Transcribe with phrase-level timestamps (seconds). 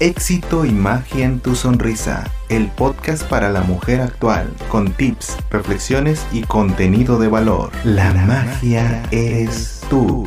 [0.00, 6.24] Éxito y magia en tu sonrisa, el podcast para la mujer actual, con tips, reflexiones
[6.30, 7.72] y contenido de valor.
[7.82, 10.24] La magia es tú.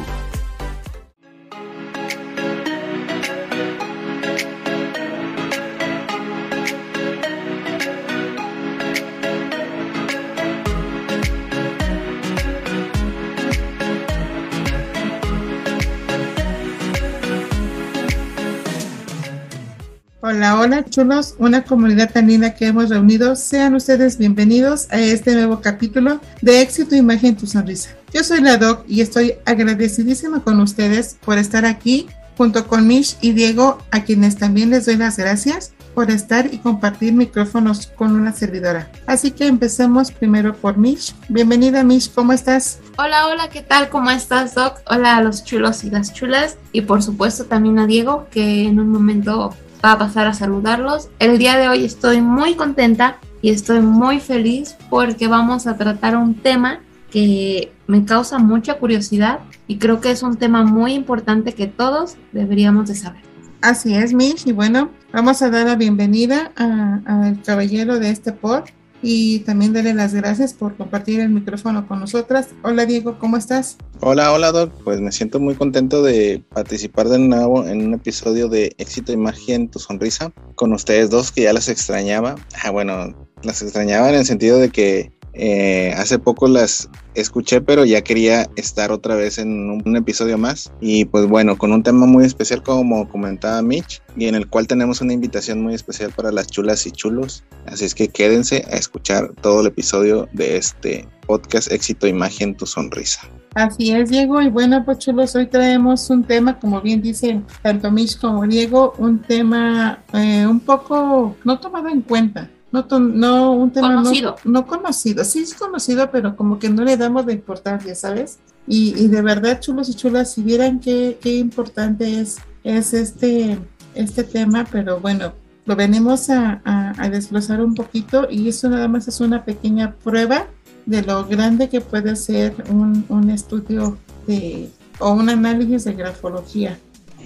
[20.91, 23.37] Chulos, una comunidad tan linda que hemos reunido.
[23.37, 27.91] Sean ustedes bienvenidos a este nuevo capítulo de Éxito Imagen Tu Sonrisa.
[28.14, 33.17] Yo soy la Doc y estoy agradecidísima con ustedes por estar aquí junto con Mish
[33.22, 38.14] y Diego, a quienes también les doy las gracias por estar y compartir micrófonos con
[38.14, 38.92] una servidora.
[39.08, 41.16] Así que empecemos primero por Mish.
[41.30, 42.80] Bienvenida Mish, ¿cómo estás?
[42.97, 43.89] Hola, hola, ¿qué tal?
[43.89, 44.81] ¿Cómo estás, Doc?
[44.88, 46.58] Hola a los chulos y las chulas.
[46.73, 51.09] Y por supuesto también a Diego, que en un momento va a pasar a saludarlos.
[51.20, 56.16] El día de hoy estoy muy contenta y estoy muy feliz porque vamos a tratar
[56.16, 56.80] un tema
[57.12, 62.16] que me causa mucha curiosidad y creo que es un tema muy importante que todos
[62.32, 63.22] deberíamos de saber.
[63.62, 68.64] Así es, Mish, y bueno, vamos a dar la bienvenida al caballero de este pod
[69.02, 72.50] y también darle las gracias por compartir el micrófono con nosotras.
[72.64, 73.78] Hola Diego, ¿cómo estás?
[74.00, 78.48] Hola, hola Doc, pues me siento muy contento de participar de nuevo en un episodio
[78.48, 82.36] de Éxito y Magia en tu Sonrisa con ustedes dos que ya las extrañaba.
[82.64, 87.86] Ah, bueno, las extrañaba en el sentido de que eh, hace poco las escuché, pero
[87.86, 90.72] ya quería estar otra vez en un, episodio más.
[90.80, 94.68] Y pues bueno, con un tema muy especial, como comentaba Mitch, y en el cual
[94.68, 97.44] tenemos una invitación muy especial para las chulas y chulos.
[97.66, 102.66] Así es que quédense a escuchar todo el episodio de este podcast Éxito Imagen Tu
[102.66, 103.22] Sonrisa.
[103.56, 104.42] Así es, Diego.
[104.42, 108.94] Y bueno, pues chulos, hoy traemos un tema, como bien dice tanto Mitch como Diego,
[108.98, 114.36] un tema eh, un poco no tomado en cuenta no, no un tema conocido.
[114.44, 118.39] No, conocido, sí es conocido, pero como que no le damos de importancia, ¿sabes?
[118.67, 123.58] Y, y de verdad, chulos y chulas, si vieran qué, qué importante es, es este,
[123.95, 125.33] este tema, pero bueno,
[125.65, 130.47] lo venimos a, a, desglosar un poquito y eso nada más es una pequeña prueba
[130.85, 136.79] de lo grande que puede ser un, un estudio de, o un análisis de grafología.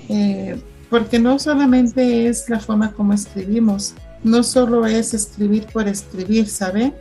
[0.09, 3.95] Eh, porque no solamente es la forma como escribimos,
[4.25, 6.93] no solo es escribir por escribir, ¿sabe?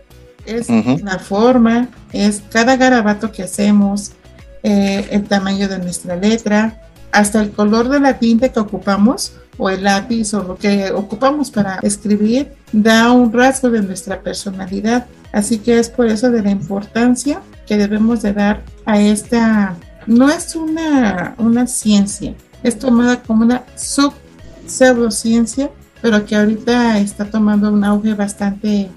[0.44, 4.12] Es la forma, es cada garabato que hacemos,
[4.62, 6.82] eh, el tamaño de nuestra letra,
[7.12, 11.50] hasta el color de la tinta que ocupamos o el lápiz o lo que ocupamos
[11.50, 15.06] para escribir, da un rasgo de nuestra personalidad.
[15.32, 19.76] Así que es por eso de la importancia que debemos de dar a esta,
[20.06, 24.12] no es una, una ciencia, es tomada como una sub
[24.66, 25.70] pseudociencia
[26.04, 28.90] pero que ahorita está tomando un auge bastante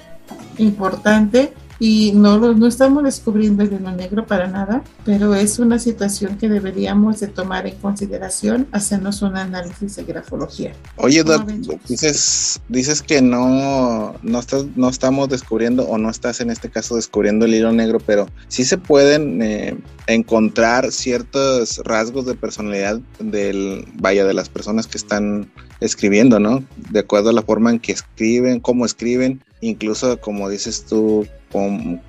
[0.57, 6.37] importante y no, no estamos descubriendo el hilo negro para nada, pero es una situación
[6.37, 10.73] que deberíamos de tomar en consideración, hacernos un análisis de grafología.
[10.97, 11.47] Oye, Doc,
[11.87, 16.95] dices, dices que no, no, estás, no estamos descubriendo o no estás en este caso
[16.95, 19.77] descubriendo el hilo negro, pero sí se pueden eh,
[20.07, 26.63] encontrar ciertos rasgos de personalidad del, vaya, de las personas que están escribiendo, ¿no?
[26.89, 31.27] De acuerdo a la forma en que escriben, cómo escriben, incluso como dices tú,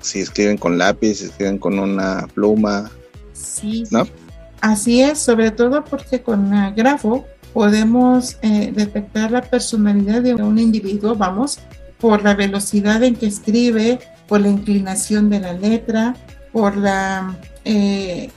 [0.01, 2.91] si escriben con lápiz, si escriben con una pluma.
[3.33, 3.83] Sí.
[3.91, 4.07] ¿No?
[4.61, 11.15] Así es, sobre todo porque con grafo podemos eh, detectar la personalidad de un individuo,
[11.15, 11.59] vamos,
[11.99, 16.15] por la velocidad en que escribe, por la inclinación de la letra,
[16.51, 18.29] por la eh,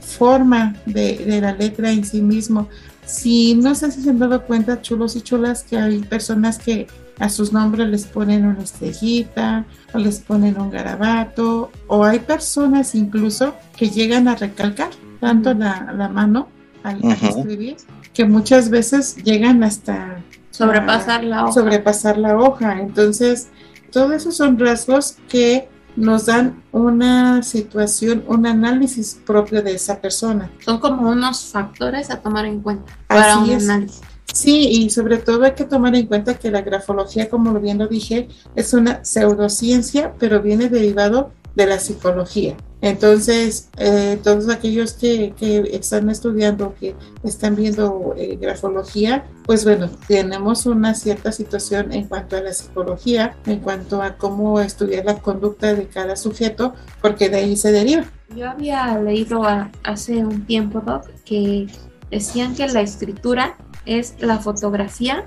[0.00, 2.68] forma de, de, la letra en sí mismo.
[3.04, 6.86] Si no sé si se han dado cuenta, chulos y chulas, que hay personas que
[7.18, 12.94] a sus nombres les ponen una estrellita o les ponen un garabato o hay personas
[12.94, 14.90] incluso que llegan a recalcar
[15.20, 16.48] tanto la, la mano
[16.82, 17.76] al, escribir
[18.12, 21.52] que muchas veces llegan hasta sobrepasar la hoja.
[21.52, 23.48] sobrepasar la hoja entonces
[23.90, 30.50] todos esos son rasgos que nos dan una situación, un análisis propio de esa persona.
[30.62, 34.02] Son como unos factores a tomar en cuenta para un análisis.
[34.36, 37.78] Sí, y sobre todo hay que tomar en cuenta que la grafología, como lo bien
[37.78, 42.54] lo dije, es una pseudociencia, pero viene derivado de la psicología.
[42.82, 45.32] Entonces, eh, todos aquellos que,
[45.72, 46.94] están estudiando, que
[47.24, 53.38] están viendo eh, grafología, pues bueno, tenemos una cierta situación en cuanto a la psicología,
[53.46, 58.04] en cuanto a cómo estudiar la conducta de cada sujeto, porque de ahí se deriva.
[58.36, 59.44] Yo había leído
[59.82, 61.68] hace un tiempo, Doc, que
[62.10, 63.56] decían que la escritura
[63.86, 65.24] es la fotografía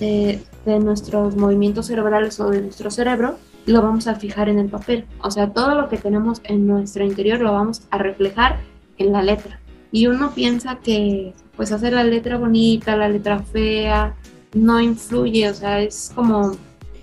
[0.00, 5.06] de, nuestros movimientos cerebrales o de nuestro cerebro, lo vamos a fijar en el papel.
[5.22, 8.58] O sea, todo lo que tenemos en nuestro interior lo vamos a reflejar
[8.98, 9.60] en la letra.
[9.90, 14.14] Y uno piensa que pues hacer la letra bonita, la letra fea,
[14.52, 16.52] no influye, o sea, es como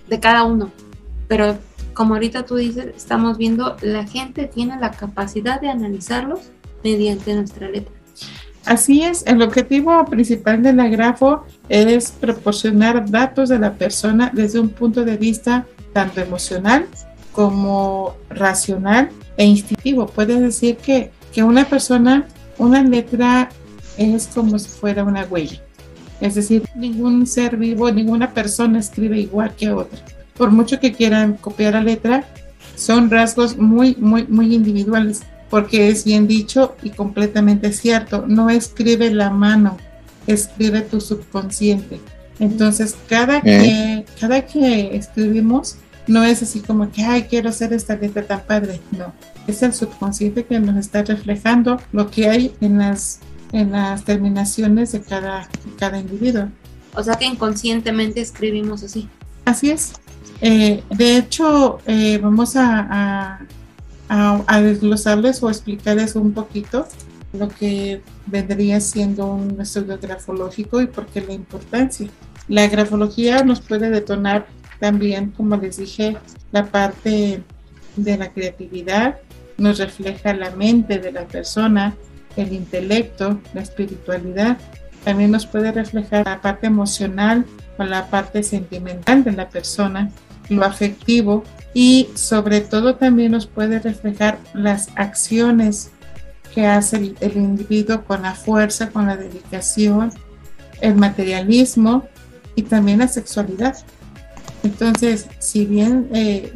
[0.08, 0.72] de cada uno.
[1.28, 1.58] Pero
[1.96, 6.52] como ahorita tú dices, estamos viendo, la gente tiene la capacidad de analizarlos
[6.84, 7.95] mediante nuestra letra.
[8.66, 14.60] Así es, el objetivo principal de la grafo es proporcionar datos de la persona desde
[14.60, 16.88] un punto de vista tanto emocional
[17.32, 20.08] como racional e instintivo.
[20.08, 22.26] Puedes decir que, que una persona,
[22.58, 23.50] una letra
[23.98, 25.62] es como si fuera una huella.
[26.20, 30.00] Es decir, ningún ser vivo, ninguna persona escribe igual que otra.
[30.36, 32.24] Por mucho que quieran copiar la letra,
[32.76, 35.22] son rasgos muy, muy, muy individuales
[35.56, 39.78] porque es bien dicho y completamente cierto, no escribe la mano,
[40.28, 42.02] escribe tu subconsciente.
[42.40, 47.96] Entonces, cada, que, cada que escribimos, no es así como que, ay, quiero hacer esta
[47.96, 48.82] letra tan padre.
[48.92, 49.14] No,
[49.48, 53.22] es el subconsciente que nos está reflejando lo que hay en las,
[53.54, 55.48] en las terminaciones de cada,
[55.80, 56.50] cada individuo.
[56.96, 59.08] O sea que inconscientemente escribimos así.
[59.46, 59.94] Así es.
[60.42, 63.40] Eh, de hecho, eh, vamos a, a,
[64.62, 66.88] desglosarles o explicarles un poquito
[67.34, 72.08] lo que vendría siendo un estudio grafológico y por qué la importancia.
[72.48, 74.48] La grafología nos puede detonar
[74.80, 76.18] también, como les dije,
[76.52, 77.44] la parte
[77.96, 79.18] de la creatividad,
[79.58, 81.96] nos refleja la mente de la persona,
[82.36, 84.58] el intelecto, la espiritualidad.
[85.04, 87.46] También nos puede reflejar la parte emocional
[87.78, 90.10] o la parte sentimental de la persona,
[90.50, 91.44] lo afectivo,
[91.76, 95.92] y sobre todo también nos puede reflejar las acciones
[96.54, 100.14] que hace el, individuo con la fuerza, con la dedicación,
[100.80, 102.06] el materialismo
[102.56, 103.76] y también la sexualidad.
[104.64, 106.54] Entonces, si bien eh,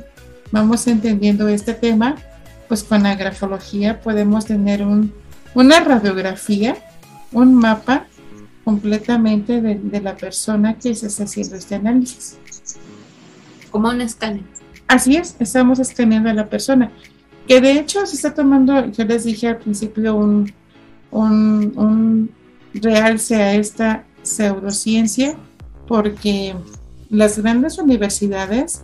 [0.51, 2.15] vamos entendiendo este tema,
[2.69, 5.13] pues con la grafología podemos tener un,
[5.53, 6.77] una radiografía,
[7.33, 8.07] un mapa
[8.63, 12.37] completamente de, de la persona que se está haciendo este análisis.
[13.69, 14.58] Como un escáner.
[14.89, 16.91] Así es, estamos escaneando a la persona.
[17.47, 20.51] Que de hecho se está tomando, yo les dije al principio, un,
[21.11, 22.31] un,
[22.73, 25.35] realce a esta pseudociencia,
[25.87, 26.55] porque
[27.11, 28.83] las grandes universidades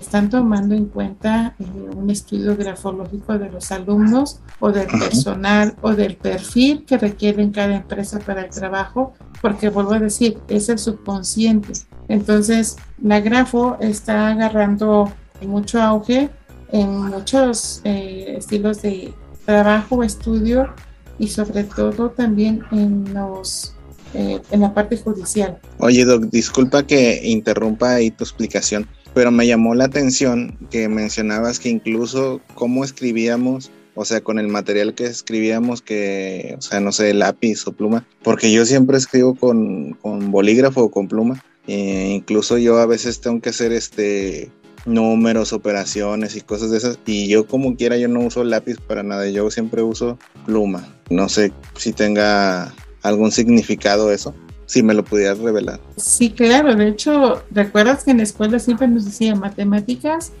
[0.00, 1.64] están tomando en cuenta eh,
[1.96, 7.74] un estudio grafológico de los alumnos o del personal o del perfil que requieren cada
[7.74, 11.72] empresa para el trabajo, porque vuelvo a decir, es el subconsciente.
[12.06, 15.12] Entonces, la grafo está agarrando
[15.46, 16.30] mucho auge
[16.72, 19.12] en muchos eh, estilos de
[19.44, 20.72] trabajo, estudio
[21.18, 23.74] y sobre todo también en los
[24.12, 25.60] eh, en la parte judicial.
[25.78, 31.60] Oye, Doc, disculpa que interrumpa ahí tu explicación, pero me llamó la atención que mencionabas
[31.60, 36.90] que incluso cómo escribíamos, o sea, con el material que escribíamos, que, o sea, no
[36.90, 41.44] sé, lápiz o pluma, porque yo siempre escribo con, con bolígrafo o con pluma.
[41.68, 44.50] E incluso yo a veces tengo que hacer este
[44.84, 46.98] números, operaciones y cosas de esas.
[47.06, 50.86] Y yo como quiera, yo no uso lápiz para nada, yo siempre uso pluma.
[51.08, 52.72] No sé si tenga
[53.02, 54.34] algún significado eso,
[54.66, 55.80] si me lo pudieras revelar.
[55.96, 60.32] Sí, claro, de hecho, ¿recuerdas que en la escuela siempre nos decía matemáticas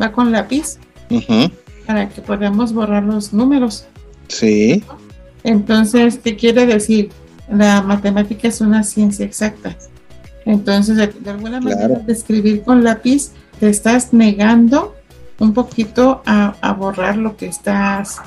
[0.00, 0.78] va con lápiz?
[1.86, 3.86] Para que podamos borrar los números.
[4.28, 4.82] Sí.
[5.42, 7.10] Entonces, ¿qué quiere decir?
[7.50, 9.74] La matemática es una ciencia exacta.
[10.44, 14.94] Entonces, de, alguna manera, de escribir con lápiz te estás negando
[15.38, 18.18] un poquito a, borrar lo que estás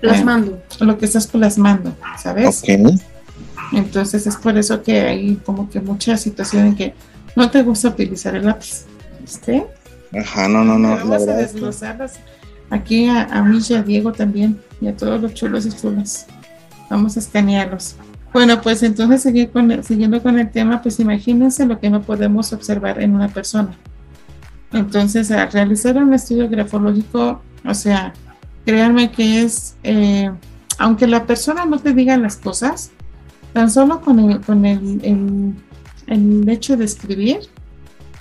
[0.00, 0.52] plasmando.
[0.52, 2.62] Eh, lo que estás plasmando, ¿sabes?
[3.72, 6.94] Entonces es por eso que hay como que mucha situación en que
[7.36, 8.84] no te gusta utilizar el lápiz.
[9.20, 9.66] ¿Viste?
[10.18, 10.96] Aja, no, no, no.
[10.96, 12.14] Vamos a desglosarlas.
[12.70, 16.26] Aquí a, a mí y a Diego también, y a todos los chulos y chulas.
[16.90, 17.96] Vamos a escanearlos.
[18.32, 22.52] Bueno, pues entonces seguir con, siguiendo con el tema, pues imagínense lo que no podemos
[22.52, 23.76] observar en una persona.
[24.72, 28.14] Entonces, al realizar un estudio grafológico, o sea,
[28.64, 30.30] créanme que es, eh,
[30.78, 32.90] aunque la persona no te diga las cosas,
[33.52, 35.54] tan solo con el, con el,
[36.06, 37.40] el, hecho de escribir,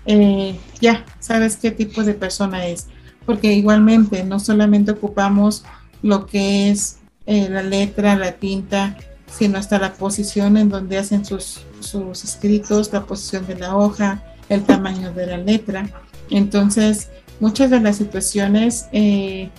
[0.05, 2.87] eh, ya sabes qué tipo de persona es.
[3.25, 5.63] Porque igualmente no solamente ocupamos
[6.01, 11.23] lo que es eh, la letra, la tinta, sino hasta la posición en donde hacen
[11.23, 15.87] sus, sus escritos, la posición de la hoja, el tamaño de la letra.
[16.31, 17.09] Entonces,
[17.39, 19.49] muchas de las situaciones, eh,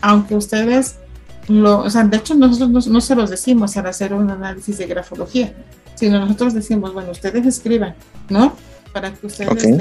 [0.00, 0.96] aunque ustedes
[1.48, 4.86] lo, o sea, de hecho nosotros no, se los decimos al hacer un análisis de
[4.86, 5.54] grafología,
[5.94, 7.94] sino nosotros decimos, bueno, ustedes escriban,
[8.28, 8.52] ¿no?
[8.92, 9.78] para que ustedes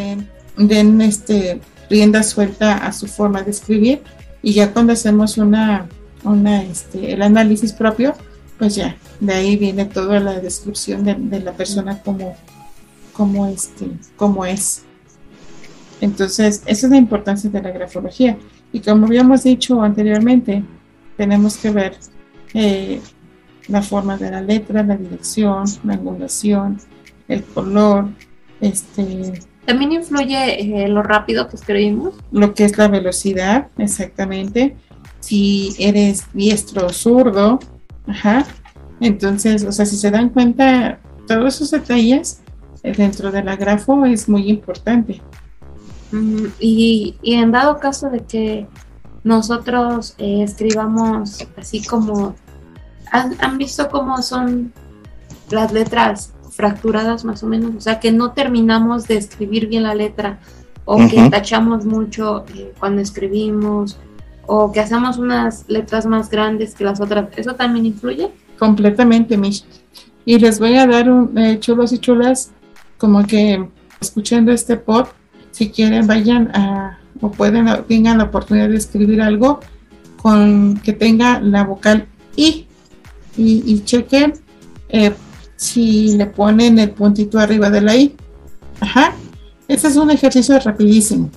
[0.57, 4.01] den, este, rienda suelta a su forma de escribir
[4.41, 5.87] y ya cuando hacemos una,
[6.23, 8.15] una este, el análisis propio,
[8.57, 12.35] pues ya, de ahí viene toda la descripción de, la persona como,
[13.13, 14.83] como, este, como es.
[16.01, 18.37] Entonces, esa es la importancia de la grafología.
[18.71, 20.63] Y como habíamos dicho anteriormente,
[21.15, 21.97] tenemos que ver
[22.53, 23.01] eh,
[23.67, 26.77] la forma de la letra, la dirección, la angulación,
[27.27, 28.07] el color,
[28.61, 29.41] este...
[29.65, 32.15] También influye eh, lo rápido que escribimos.
[32.31, 34.77] Lo que es la velocidad, exactamente.
[35.19, 37.59] Si eres diestro o zurdo,
[38.07, 38.45] ajá.
[39.01, 42.41] Entonces, o sea, si se dan cuenta, todos esos detalles
[42.83, 45.21] eh, dentro de la grafo es muy importante.
[46.59, 48.67] Y, en dado caso de que
[49.23, 52.35] nosotros eh, escribamos así como
[53.11, 54.73] ¿Han, visto cómo son
[55.49, 57.75] las letras fracturadas más o menos?
[57.75, 60.39] O sea, que no terminamos de escribir bien la letra
[60.85, 63.97] o que tachamos mucho eh, cuando escribimos
[64.45, 67.29] o que hacemos unas letras más grandes que las otras.
[67.35, 68.31] ¿Eso también influye?
[68.57, 69.65] Completamente, Mish.
[70.25, 72.51] Y les voy a dar un eh, chulos y chulas,
[72.97, 75.07] como que escuchando este pod,
[75.57, 79.59] si quieren vayan a, o pueden, tengan la oportunidad de escribir algo
[80.17, 82.67] con que tenga la vocal I
[83.35, 84.33] y, chequen
[84.89, 85.13] eh,
[85.55, 88.15] si le ponen el puntito arriba de la I.
[88.79, 89.15] Ajá.
[89.67, 91.31] Este es un ejercicio rapidísimo.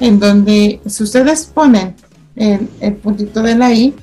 [0.00, 1.94] En donde si ustedes ponen
[2.36, 3.94] el, puntito de la I,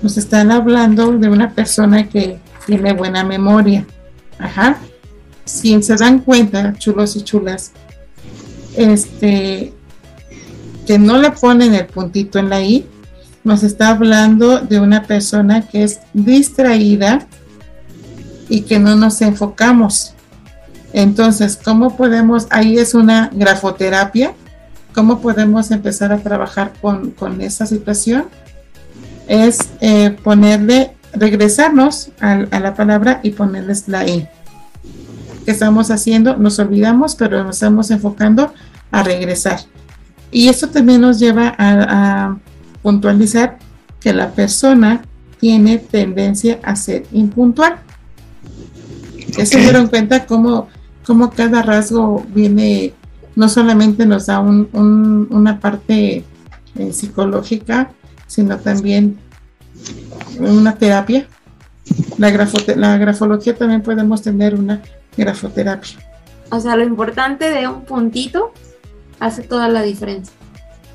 [0.00, 3.84] nos están hablando de una persona que tiene buena memoria.
[4.38, 4.78] Ajá.
[5.44, 7.72] Si se dan cuenta, chulos y chulas,
[8.76, 9.72] este,
[10.86, 12.86] que no le ponen el puntito en la I,
[13.44, 17.26] nos está hablando de una persona que es distraída
[18.48, 20.14] y que no nos enfocamos.
[20.92, 24.34] Entonces, ¿cómo podemos, ahí es una grafoterapia,
[24.94, 28.24] cómo podemos empezar a trabajar con, esa situación?
[29.28, 34.28] Es eh, ponerle, regresarnos a, a, la palabra y ponerles la I.
[35.50, 36.36] ¿Qué estamos haciendo?
[36.36, 38.52] Nos olvidamos, pero nos estamos enfocando
[38.92, 39.58] a regresar.
[40.30, 42.36] Y eso también nos lleva a
[42.82, 43.58] puntualizar
[43.98, 45.02] que la persona
[45.40, 47.80] tiene tendencia a ser impuntual.
[49.44, 50.68] se dieron cuenta cómo,
[51.04, 52.94] cómo, cada rasgo viene,
[53.34, 56.22] no solamente nos da una parte
[56.76, 57.90] eh, psicológica,
[58.28, 59.18] sino también
[60.38, 61.26] una terapia.
[62.18, 62.30] La,
[62.76, 64.80] la grafología también podemos tener una
[65.20, 65.98] grafoterapia.
[66.50, 68.52] O sea, lo importante de un puntito
[69.20, 70.34] hace toda la diferencia.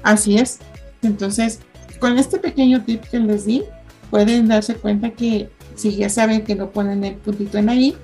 [0.03, 0.60] Así es.
[1.01, 1.60] Entonces,
[2.00, 3.63] con este pequeño tip que les di,
[4.10, 7.96] pueden darse cuenta que si ya saben que no ponen el puntito en ahí,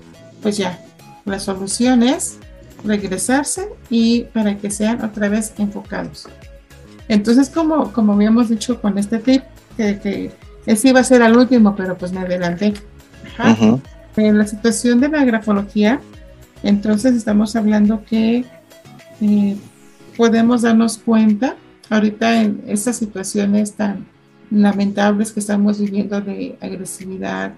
[0.42, 0.80] pues ya,
[1.26, 2.38] la solución es
[2.84, 6.28] regresarse y para que sean otra vez enfocados.
[7.08, 9.44] Entonces, como, como habíamos dicho con este tip,
[9.76, 10.32] que, que
[10.66, 12.74] ese iba a ser al último, pero pues me adelanté.
[14.18, 16.02] En la situación de la grafología,
[16.64, 18.46] entonces estamos hablando que
[19.22, 19.58] eh,
[20.18, 21.56] podemos darnos cuenta
[21.90, 24.06] ahorita en estas situaciones tan
[24.50, 27.54] lamentables que estamos viviendo de agresividad,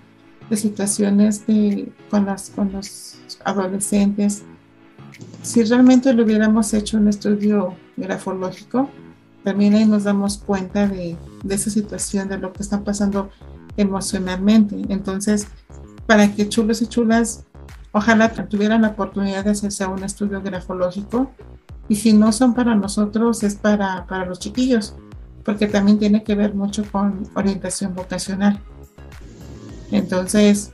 [0.49, 4.43] de situaciones de, con, las, con los adolescentes,
[5.41, 8.89] si realmente lo hubiéramos hecho un estudio grafológico,
[9.43, 13.29] también ahí nos damos cuenta de, de esa situación, de lo que está pasando
[13.75, 14.81] emocionalmente.
[14.89, 15.47] Entonces,
[16.05, 17.45] para que chulos y chulas,
[17.91, 21.31] ojalá tuvieran la oportunidad de hacerse un estudio grafológico,
[21.89, 24.95] y si no son para nosotros, es para, para los chiquillos,
[25.43, 28.59] porque también tiene que ver mucho con orientación vocacional.
[29.91, 30.73] Entonces,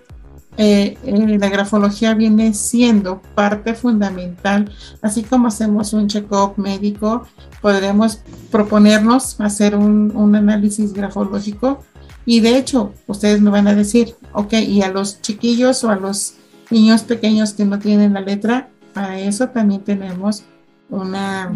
[0.57, 4.71] eh, eh, la grafología viene siendo parte fundamental,
[5.01, 7.23] así como hacemos un check-up médico,
[7.61, 8.19] podremos
[8.51, 11.83] proponernos hacer un, un, análisis grafológico
[12.25, 15.95] y de hecho ustedes me van a decir, ok, y a los chiquillos o a
[15.95, 16.35] los
[16.69, 20.43] niños pequeños que no tienen la letra, para eso también tenemos
[20.89, 21.53] una,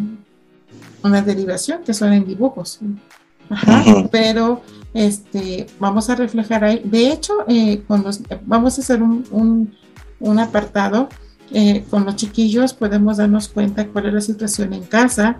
[1.03, 2.79] una derivación que son en dibujos.
[4.11, 4.61] Pero
[4.93, 6.81] este, vamos a reflejar ahí.
[6.83, 7.83] De hecho, eh,
[8.45, 9.73] vamos a hacer un,
[10.19, 11.09] un, apartado
[11.51, 15.39] eh, con los chiquillos, podemos darnos cuenta cuál es la situación en casa,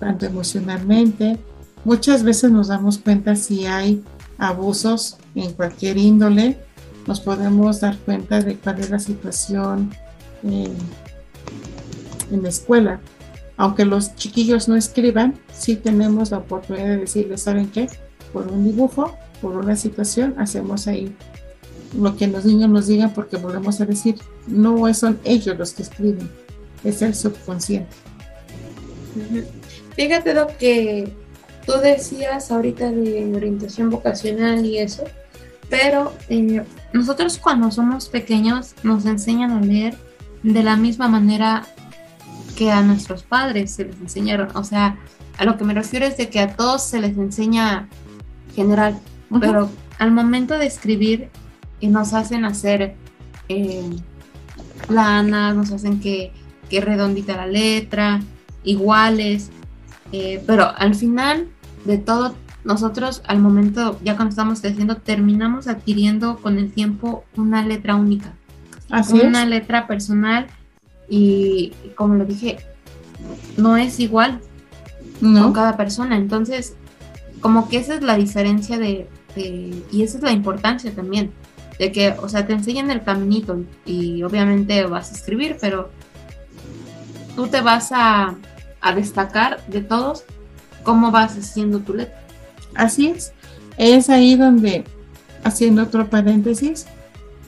[0.00, 1.38] tanto emocionalmente.
[1.84, 4.02] Muchas veces nos damos cuenta si hay
[4.38, 6.58] abusos en cualquier índole,
[7.06, 9.92] nos podemos dar cuenta de cuál es la situación
[10.42, 10.72] en
[12.42, 13.00] la escuela
[13.58, 17.88] aunque los chiquillos no escriban, sí tenemos la oportunidad de decirles, ¿saben qué?
[18.32, 21.14] Por un dibujo, por una situación, hacemos ahí
[21.98, 24.14] lo que los niños nos digan porque volvemos a decir,
[24.46, 26.30] no son ellos los que escriben,
[26.84, 27.90] es el subconsciente.
[29.96, 31.12] Fíjate, lo que
[31.68, 35.04] tú decías ahorita de orientación vocacional y eso,
[35.68, 39.94] pero eh, nosotros cuando somos pequeños nos enseñan a leer
[40.42, 41.66] de la misma manera
[42.56, 44.48] que a nuestros padres se les enseñaron.
[44.56, 44.96] O sea,
[45.36, 47.86] a lo que me refiero es de que a todos se les enseña
[48.56, 48.98] general,
[49.38, 51.28] pero al momento de escribir
[51.80, 52.94] y nos hacen hacer
[53.50, 53.90] eh,
[54.86, 56.32] planas, nos hacen que,
[56.70, 58.22] que redondita la letra,
[58.64, 59.50] iguales,
[60.12, 61.48] eh, pero al final
[61.84, 67.64] de todo, nosotros al momento, ya cuando estamos creciendo, terminamos adquiriendo con el tiempo una
[67.64, 68.32] letra única.
[68.90, 70.46] Así una letra personal
[71.08, 72.58] y, como lo dije,
[73.56, 74.40] no es igual
[75.20, 76.16] con cada persona.
[76.16, 76.74] Entonces,
[77.40, 81.30] como que esa es la diferencia de, y esa es la importancia también,
[81.78, 85.90] de que, o sea, te enseñan el caminito y obviamente vas a escribir, pero
[87.36, 88.34] tú te vas a,
[88.80, 90.24] a destacar de todos
[90.88, 92.18] cómo vas haciendo tu letra.
[92.74, 93.34] Así es.
[93.76, 94.84] Es ahí donde,
[95.44, 96.86] haciendo otro paréntesis,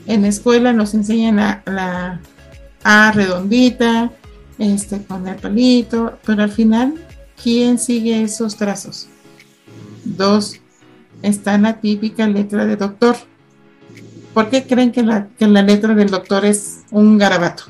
[0.06, 2.20] en la escuela nos enseñan la,
[2.84, 4.10] A redondita,
[4.58, 6.96] este, con el palito, pero al final,
[7.42, 9.08] ¿quién sigue esos trazos?
[10.04, 10.60] Dos,
[11.22, 13.16] está la típica letra de doctor.
[14.34, 17.62] ¿Por qué creen que la letra del doctor es un garabato?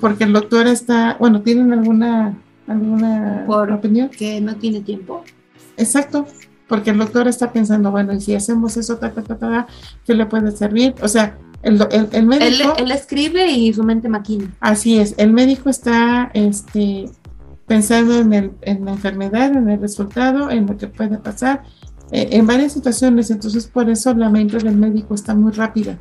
[0.00, 2.36] Porque el doctor está, bueno, ¿tienen alguna,
[2.72, 4.08] alguna Por opinión?
[4.08, 5.24] Que no tiene tiempo.
[5.76, 6.26] Exacto,
[6.68, 9.66] porque el doctor está pensando, bueno, y si hacemos eso, ta, ta, ta, ta,
[10.04, 10.94] ¿qué le puede servir?
[11.02, 14.52] O sea, el, el, el médico, él escribe y su mente maquina.
[14.60, 17.08] así es, el médico está este,
[17.66, 21.62] pensando en, el, en la enfermedad, en el resultado, en lo que puede pasar,
[22.10, 25.98] eh, en varias situaciones, entonces por eso la mente del médico está muy rápida,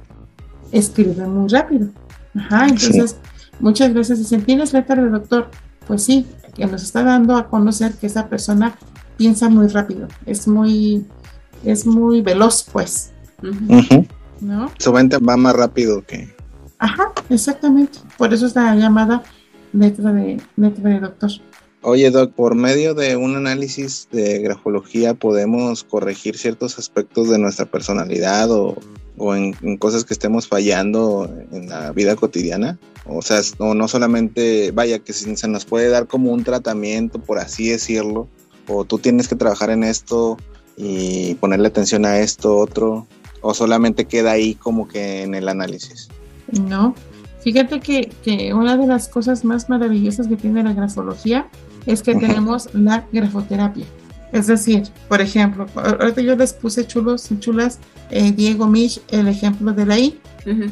[0.72, 1.90] escribe muy rápido.
[2.36, 3.18] Ajá, entonces
[3.60, 5.50] muchas veces dicen, ¿tienes letra de doctor?
[5.88, 8.77] Pues sí, que nos está dando a conocer que esa persona
[9.17, 11.05] piensa muy rápido, es muy,
[11.63, 13.11] es muy veloz, pues.
[14.39, 14.72] ¿no?
[14.77, 16.33] Su mente va más rápido que...
[16.79, 18.00] Ajá, exactamente.
[18.17, 19.24] Por eso es la llamada
[19.74, 21.31] letra de, letra de doctor.
[21.83, 27.65] Oye, Doc, por medio de un análisis de grafología podemos corregir ciertos aspectos de nuestra
[27.65, 28.75] personalidad o,
[29.24, 32.79] o en, en cosas que estemos fallando en la vida cotidiana.
[33.05, 36.44] O sea, es- o no solamente, vaya, que si se nos puede dar como un
[36.44, 38.27] tratamiento, por así decirlo,
[38.68, 40.38] o tú tienes que trabajar en esto
[40.75, 43.05] y ponerle atención a esto, otro,
[43.42, 46.07] o solamente queda ahí como que en el análisis.
[46.68, 46.96] No.
[47.44, 51.48] Fíjate que, que una de las cosas más maravillosas que tiene la grafología
[51.86, 53.86] es que tenemos la grafoterapia.
[54.31, 59.27] Es decir, por ejemplo, ahorita yo les puse chulos y chulas, eh, Diego Mich, el
[59.27, 60.20] ejemplo de la I.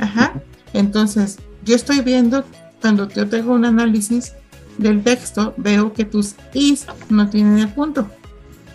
[0.01, 0.33] Ajá.
[0.73, 2.45] Entonces, yo estoy viendo,
[2.81, 4.33] cuando yo tengo un análisis
[4.77, 8.09] del texto, veo que tus Is no tienen el punto.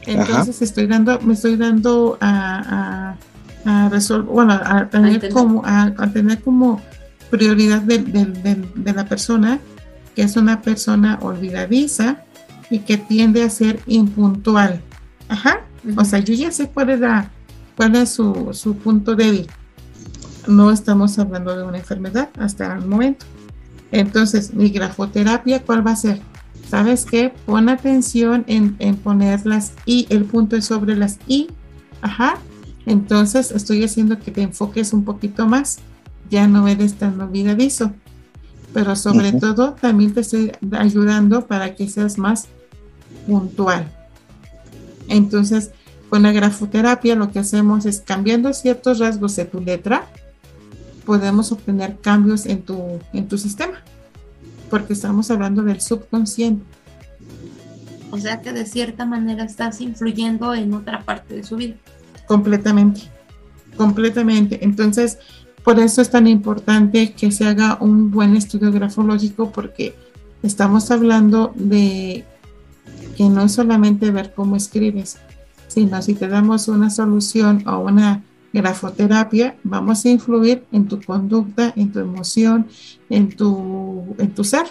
[0.07, 3.16] Entonces estoy dando, me estoy dando a,
[3.64, 6.83] a, a resolver, bueno, a tener como, a, a tener como
[7.31, 9.61] prioridad del- del- del- de, la persona,
[10.14, 12.18] que es una persona olvidadiza
[12.75, 14.81] y que tiende a ser impuntual.
[15.29, 15.61] Ajá.
[15.97, 17.31] O sea, yo ya sé cuál es, la-
[17.77, 19.47] cuál es su, su punto débil.
[20.49, 23.27] No estamos hablando de una enfermedad hasta el momento.
[23.93, 26.21] Entonces, mi grafoterapia, ¿cuál va a ser?
[26.69, 27.33] ¿Sabes qué?
[27.47, 31.47] Pon atención en, en poner las I, el punto es sobre las I.
[32.03, 32.39] Ajá.
[32.87, 35.79] Entonces, estoy haciendo que te enfoques un poquito más.
[36.29, 37.93] Ya no eres tan olvidadizo.
[38.73, 42.49] Pero sobre todo, también te estoy ayudando para que seas más
[43.27, 43.91] puntual.
[45.09, 45.71] Entonces,
[46.09, 50.07] con la grafoterapia lo que hacemos es cambiando ciertos rasgos de tu letra,
[51.05, 53.83] podemos obtener cambios en tu, en tu sistema,
[54.71, 56.65] porque estamos hablando del subconsciente.
[58.11, 61.75] O sea que de cierta manera estás influyendo en otra parte de su vida.
[62.27, 63.03] Completamente,
[63.77, 64.65] completamente.
[64.65, 65.19] Entonces,
[65.65, 69.95] por eso es tan importante que se haga un buen estudio grafológico, porque
[70.43, 72.25] estamos hablando de
[73.16, 75.18] que no es solamente ver cómo escribes,
[75.68, 78.22] sino si te damos una solución o una
[78.53, 82.68] grafoterapia, vamos a influir en tu conducta, en tu emoción,
[83.11, 84.66] en tu, en tu ser.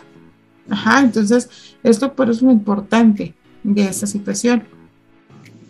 [0.69, 1.49] Ajá, entonces
[1.84, 4.63] esto por eso es lo importante de esa situación.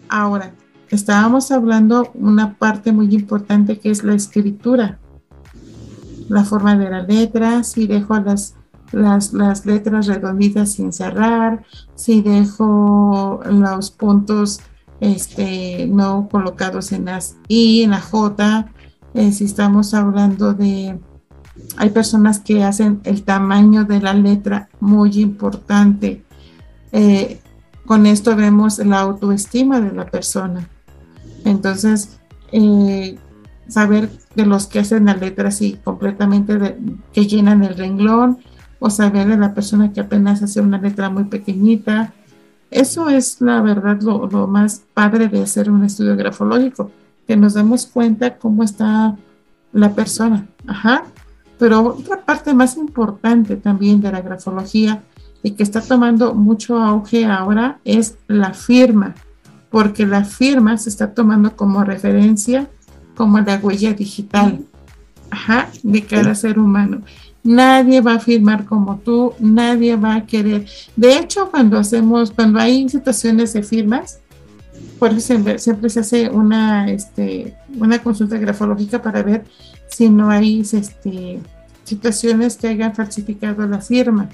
[0.09, 0.53] Ahora,
[0.89, 4.99] estábamos hablando una parte muy importante que es la escritura,
[6.29, 8.55] la forma de la letra, si dejo las,
[8.93, 11.63] las, las letras redonditas sin cerrar,
[11.95, 14.61] si dejo los puntos
[14.99, 18.67] este, no colocados en las I, en la J,
[19.13, 20.97] eh, si estamos hablando de,
[21.77, 26.23] Hay personas que hacen el tamaño de la letra muy importante.
[26.91, 27.39] Eh,
[27.85, 30.69] con esto vemos la autoestima de la persona.
[31.45, 32.19] Entonces,
[32.51, 33.17] eh,
[33.67, 36.77] saber de los que hacen la letra así completamente,
[37.11, 38.39] que llenan el renglón,
[38.85, 42.11] o saber de la persona que apenas hace una letra muy pequeñita.
[42.69, 46.91] Eso es la verdad lo, lo más padre de hacer un estudio grafológico,
[47.25, 49.15] que nos damos cuenta cómo está
[49.71, 50.47] la persona.
[50.67, 51.05] Ajá.
[51.57, 55.01] Pero otra parte más importante también de la grafología
[55.41, 59.15] y que está tomando mucho auge ahora es la firma,
[59.69, 62.67] porque la firma se está tomando como referencia
[63.15, 64.65] como la huella digital
[65.29, 67.01] ajá, de cada ser humano.
[67.43, 70.65] Nadie va a firmar como tú, nadie va a querer.
[70.95, 74.19] De hecho, cuando hacemos, cuando hay situaciones de firmas,
[74.97, 75.19] por eso
[75.57, 79.43] siempre, se hace una, este, una consulta grafológica para ver
[79.87, 81.41] si no hay este,
[81.83, 84.29] situaciones que hayan falsificado la firma.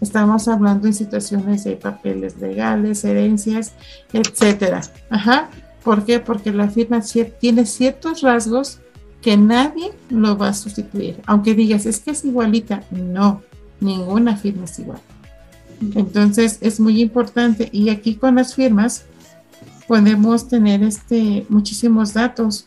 [0.00, 3.72] Estamos hablando de situaciones de papeles legales, herencias,
[4.12, 4.82] etcétera.
[5.08, 5.48] Ajá.
[5.82, 6.20] ¿Por qué?
[6.20, 7.00] Porque la firma
[7.40, 8.80] tiene ciertos rasgos
[9.26, 11.20] que nadie lo va a sustituir.
[11.26, 12.84] Aunque digas, es que es igualita.
[12.92, 13.42] No,
[13.80, 15.00] ninguna firma es igual.
[15.96, 17.68] Entonces es muy importante.
[17.72, 19.04] Y aquí con las firmas
[19.88, 22.66] podemos tener este, muchísimos datos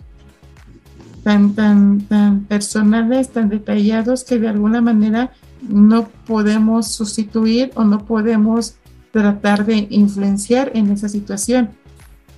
[1.24, 8.04] tan, tan, tan personales, tan detallados que de alguna manera no podemos sustituir o no
[8.04, 8.76] podemos
[9.13, 11.69] tratar de influenciar en esa situación.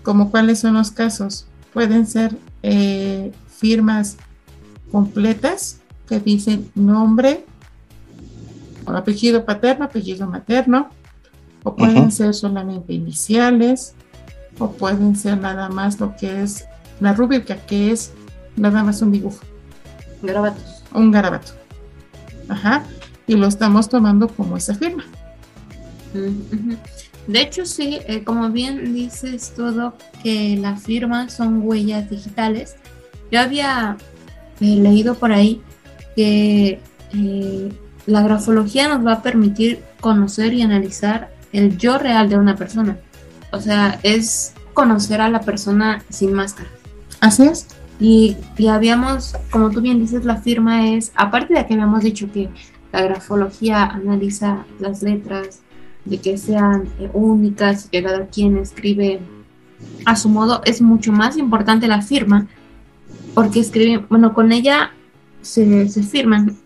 [0.04, 1.48] Como cuáles son los casos.
[1.74, 4.17] Pueden ser eh, firmas
[4.91, 7.45] completas que dicen nombre,
[8.86, 10.89] o apellido paterno, apellido materno,
[11.63, 13.93] o pueden ser solamente iniciales,
[14.58, 16.65] o pueden ser nada más lo que es
[17.00, 18.12] la rúbrica, que es
[18.58, 19.39] nada más un dibujo.
[20.24, 20.84] Garabatos.
[20.93, 21.54] Un garabato.
[22.50, 22.84] Ajá.
[23.28, 25.06] Y lo estamos tomando como esa firma.
[27.28, 29.93] De hecho, sí, eh, como bien dices todo,
[30.24, 32.76] que la firma son huellas digitales.
[33.32, 33.98] Yo había
[34.60, 35.62] eh, leído por ahí
[36.15, 36.80] que
[37.13, 37.74] eh,
[38.06, 42.98] la grafología nos va a permitir conocer y analizar el yo real de una persona.
[43.52, 46.70] O sea, es conocer a la persona sin máscara.
[47.20, 47.67] Así es.
[48.00, 52.32] Y, y, habíamos, como tú bien dices, la firma es, aparte de que habíamos dicho
[52.32, 52.50] que
[52.91, 55.60] la grafología analiza las letras,
[56.06, 59.20] de que sean eh, únicas, que cada quien escribe
[60.06, 62.48] a su modo, es mucho más importante la firma,
[63.34, 64.91] porque escribe, bueno, con ella
[65.41, 66.58] se, se firman,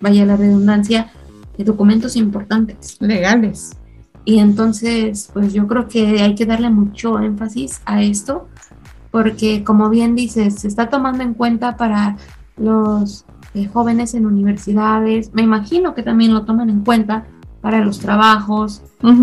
[0.00, 1.10] vaya la redundancia,
[1.56, 2.96] de documentos importantes.
[3.00, 3.76] Legales.
[4.24, 8.48] Y entonces, pues yo creo que hay que darle mucho énfasis a esto,
[9.10, 12.16] porque como bien dices, se está tomando en cuenta para
[12.56, 17.26] los eh, jóvenes en universidades, me imagino que también lo toman en cuenta
[17.60, 18.82] para los trabajos,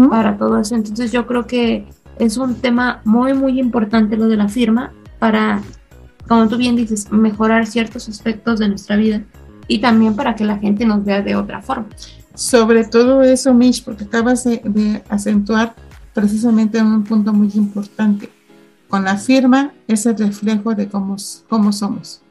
[0.09, 0.75] para todo eso.
[0.75, 5.61] Entonces yo creo que es un tema muy, muy importante lo de la firma para,
[6.27, 9.23] como tú bien dices, mejorar ciertos aspectos de nuestra vida
[9.67, 11.87] y también para que la gente nos vea de otra forma.
[12.33, 15.75] Sobre todo eso, Mish, porque acabas de, acentuar
[16.13, 18.29] precisamente un punto muy importante.
[18.87, 21.15] Con la firma es el reflejo de cómo,
[21.47, 22.21] cómo somos.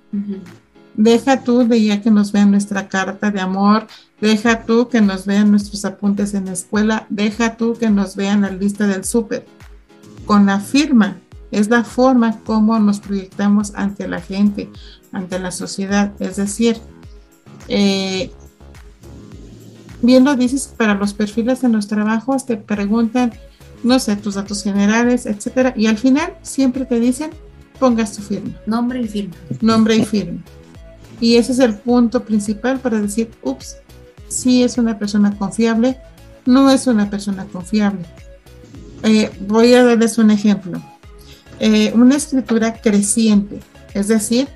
[0.96, 3.86] Deja tú de ya que nos vean nuestra carta de amor,
[4.20, 8.42] deja tú que nos vean nuestros apuntes en la escuela, deja tú que nos vean
[8.42, 9.44] la lista del súper.
[10.24, 11.16] Con la firma
[11.54, 14.70] es la forma como nos proyectamos ante la gente,
[15.12, 16.12] ante la sociedad.
[16.18, 16.78] Es decir,
[17.68, 18.32] eh,
[20.02, 23.32] bien lo dices, para los perfiles de los trabajos te preguntan,
[23.84, 27.30] no sé, tus datos generales, etcétera, y al final siempre te dicen,
[27.78, 28.50] pongas tu firma.
[28.66, 29.34] Nombre y firma.
[29.60, 30.42] Nombre y firma.
[31.20, 33.76] Y ese es el punto principal para decir, ups,
[34.26, 35.98] si es una persona confiable,
[36.46, 38.04] no es una persona confiable.
[39.04, 40.82] Eh, voy a darles un ejemplo.
[41.60, 43.60] Eh, una escritura creciente,
[43.94, 44.48] es decir,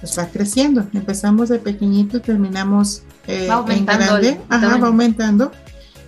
[0.00, 0.86] pues va creciendo.
[0.92, 4.40] Empezamos de pequeñito y terminamos eh, en grande.
[4.48, 5.50] Ajá, va aumentando.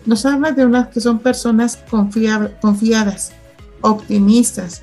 [0.07, 3.33] Nos habla de unas que son personas confiadas,
[3.81, 4.83] optimistas,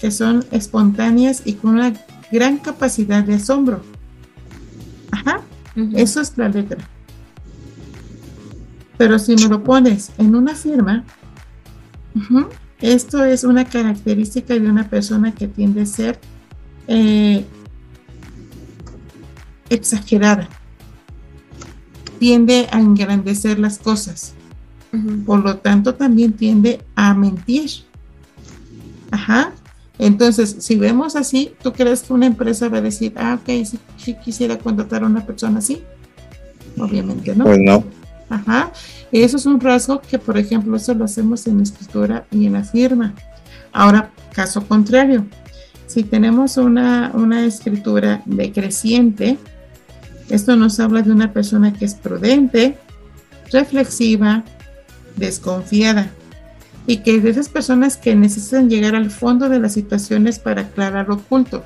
[0.00, 1.92] que son espontáneas y con una
[2.30, 3.82] gran capacidad de asombro.
[5.10, 5.42] Ajá,
[5.94, 6.78] eso es la letra.
[8.96, 11.04] Pero si me lo pones en una firma,
[12.82, 16.18] esto es una característica de una persona que tiende a ser
[16.88, 17.44] eh,
[19.70, 20.48] exagerada,
[22.18, 24.34] tiende a engrandecer las cosas,
[25.24, 27.70] por lo tanto también tiende a mentir.
[29.10, 29.52] Ajá.
[29.98, 33.64] Entonces, si vemos así, ¿tú crees que una empresa va a decir, ah, ok,
[33.96, 35.82] si, quisiera contratar a una persona así?
[36.78, 37.44] Obviamente, ¿no?
[37.44, 37.84] Pues no.
[38.32, 38.72] Ajá.
[39.12, 42.54] Eso es un rasgo que, por ejemplo, eso lo hacemos en la escritura y en
[42.54, 43.14] la firma.
[43.72, 45.26] Ahora, caso contrario,
[45.86, 49.36] si tenemos una, una escritura decreciente,
[50.30, 52.78] esto nos habla de una persona que es prudente,
[53.52, 54.44] reflexiva,
[55.16, 56.10] desconfiada
[56.86, 61.08] y que de esas personas que necesitan llegar al fondo de las situaciones para aclarar
[61.08, 61.64] lo oculto.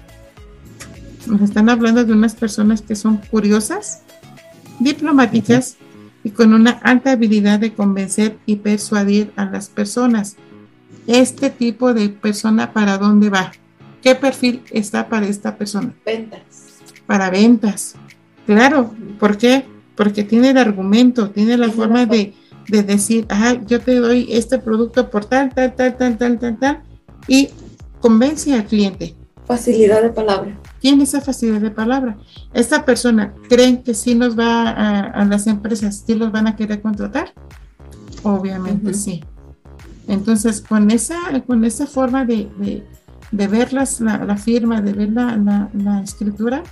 [1.28, 4.02] Nos están hablando de unas personas que son curiosas,
[4.80, 5.76] diplomáticas
[6.26, 10.34] y con una alta habilidad de convencer y persuadir a las personas.
[11.06, 13.52] Este tipo de persona, ¿para dónde va?
[14.02, 15.94] ¿Qué perfil está para esta persona?
[16.04, 16.40] Ventas.
[17.06, 17.94] Para ventas.
[18.44, 19.66] Claro, ¿por qué?
[19.94, 22.34] Porque tiene el argumento, tiene la forma de,
[22.66, 26.58] de decir, ah, yo te doy este producto por tal, tal, tal, tal, tal, tal,
[26.58, 26.82] tal,
[27.28, 27.50] y
[28.00, 29.14] convence al cliente.
[29.46, 30.58] Facilidad de palabra.
[30.80, 32.16] Tiene esa facilidad de palabra.
[32.52, 36.82] Esta persona, ¿creen que sí nos va a, las empresas, sí los van a querer
[36.82, 37.32] contratar?
[38.22, 39.24] Obviamente sí.
[40.08, 42.48] Entonces, con esa, con esa forma de,
[43.32, 46.62] de, ver las, la, firma, de ver la, la, escritura,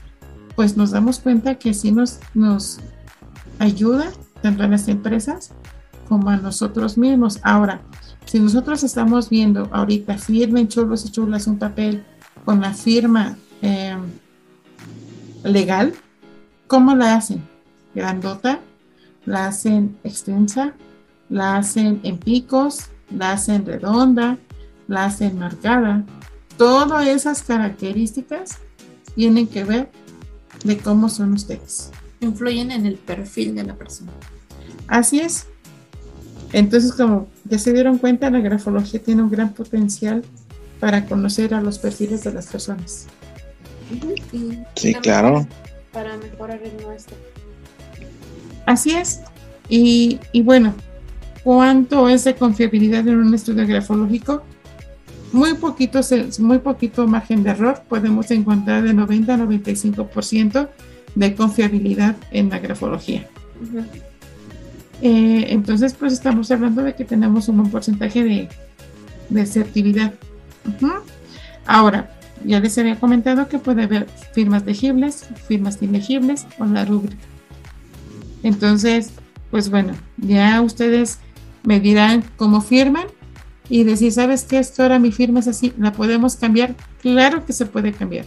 [0.54, 2.78] pues nos damos cuenta que sí nos, nos
[3.58, 4.12] ayuda
[4.42, 5.52] tanto a las empresas
[6.08, 7.40] como a nosotros mismos.
[7.42, 7.80] Ahora,
[8.26, 12.04] si nosotros estamos viendo ahorita, firmen chulos y chulas un papel
[12.44, 13.96] con la firma eh,
[15.42, 15.94] legal,
[16.66, 17.42] ¿cómo la hacen?
[17.94, 18.61] Grandota,
[19.24, 20.74] la hacen extensa,
[21.31, 24.38] la hacen en picos, la hacen redonda,
[24.87, 26.05] la hacen marcada.
[26.59, 28.59] Todas esas características
[29.14, 29.90] tienen que ver
[30.62, 31.90] de cómo son ustedes.
[32.20, 34.12] Influyen en el perfil de la persona.
[34.88, 35.46] Así es.
[36.53, 40.22] Entonces, como ya se dieron cuenta, la grafología tiene un gran potencial
[40.81, 43.07] para conocer a los perfiles de las personas.
[44.74, 45.46] Sí, claro.
[45.92, 47.16] Para mejorar el nuestro.
[48.66, 49.20] Así es.
[49.68, 50.74] Y, y bueno,
[51.42, 54.42] ¿cuánto es de confiabilidad en un estudio grafológico?
[55.33, 56.00] Muy poquito,
[56.38, 57.83] muy poquito margen de error.
[57.88, 60.68] Podemos encontrar de 90 a 95%
[61.14, 63.28] de confiabilidad en la grafología.
[65.02, 68.48] Eh, entonces, pues estamos hablando de que tenemos un buen porcentaje de,
[69.28, 70.14] de asertividad.
[71.66, 72.13] Ahora,
[72.44, 77.22] ya les había comentado que puede haber firmas legibles, firmas ilegibles o la rúbrica.
[78.42, 79.11] Entonces,
[79.50, 81.18] pues bueno, ya ustedes
[81.62, 83.07] me dirán cómo firman
[83.68, 84.59] y decir, ¿sabes qué?
[84.59, 86.74] Esto ahora mi firma es así, ¿la podemos cambiar?
[87.00, 88.26] Claro que se puede cambiar.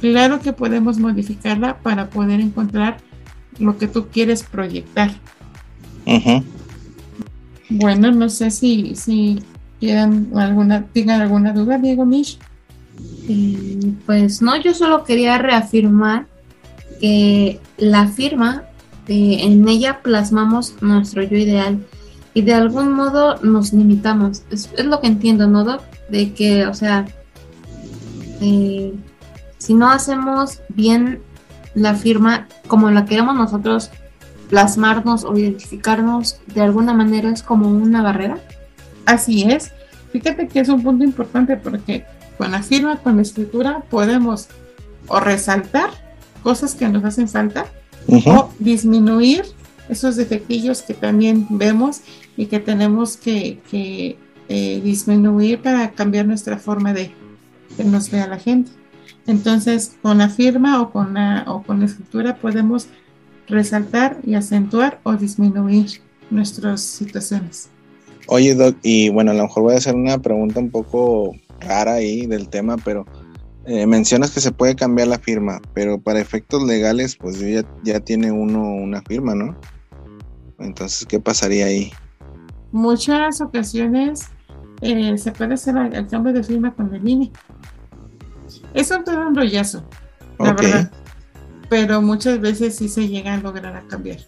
[0.00, 2.96] Claro que podemos modificarla para poder encontrar
[3.58, 5.10] lo que tú quieres proyectar.
[7.68, 9.42] Bueno, no sé si, si
[9.78, 12.38] quieran alguna, tengan alguna duda, Diego Mish.
[14.06, 16.26] Pues no, yo solo quería reafirmar
[17.00, 18.64] que la firma,
[19.08, 21.84] eh, en ella plasmamos nuestro yo ideal
[22.34, 24.42] y de algún modo nos limitamos.
[24.50, 25.82] Es, lo que entiendo, ¿no, Doc?
[26.10, 27.06] De que, o sea,
[28.40, 28.92] eh,
[29.58, 31.20] si no hacemos bien
[31.74, 33.90] la firma como la queremos nosotros
[34.48, 38.38] plasmarnos o identificarnos de alguna manera es como una barrera.
[39.06, 39.72] Así es.
[40.12, 42.04] Fíjate que es un punto importante porque
[42.40, 44.48] con la firma, con la escritura, podemos
[45.08, 45.90] o resaltar
[46.42, 47.66] cosas que nos hacen falta
[48.08, 49.44] o disminuir
[49.90, 52.00] esos defectillos que también vemos
[52.38, 53.58] y que tenemos que,
[54.48, 57.10] eh, disminuir para cambiar nuestra forma de
[57.76, 58.70] que nos vea la gente.
[59.26, 62.86] Entonces, con la firma o con la, o con la escritura podemos
[63.48, 66.00] resaltar y acentuar o disminuir
[66.30, 67.68] nuestras situaciones.
[68.28, 71.94] Oye, Doc, y bueno, a lo mejor voy a hacer una pregunta un poco rara
[71.94, 73.06] ahí del tema, pero
[73.66, 78.00] eh, mencionas que se puede cambiar la firma, pero para efectos legales, pues ya, ya
[78.00, 79.56] tiene uno una firma, ¿no?
[80.58, 81.92] Entonces, ¿qué pasaría ahí?
[82.72, 84.28] Muchas ocasiones
[84.80, 87.32] eh, se puede hacer el cambio de firma con el INE.
[88.74, 89.84] Es un todo un rollazo,
[90.38, 90.90] la verdad
[91.70, 94.18] pero muchas veces sí se llega a lograr a cambiar.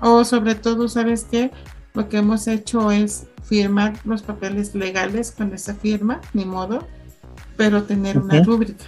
[0.00, 1.52] O sobre todo, ¿sabes qué?
[1.94, 6.86] Lo que hemos hecho es firmar los papeles legales con esa firma, ni modo,
[7.56, 8.84] pero tener una rúbrica.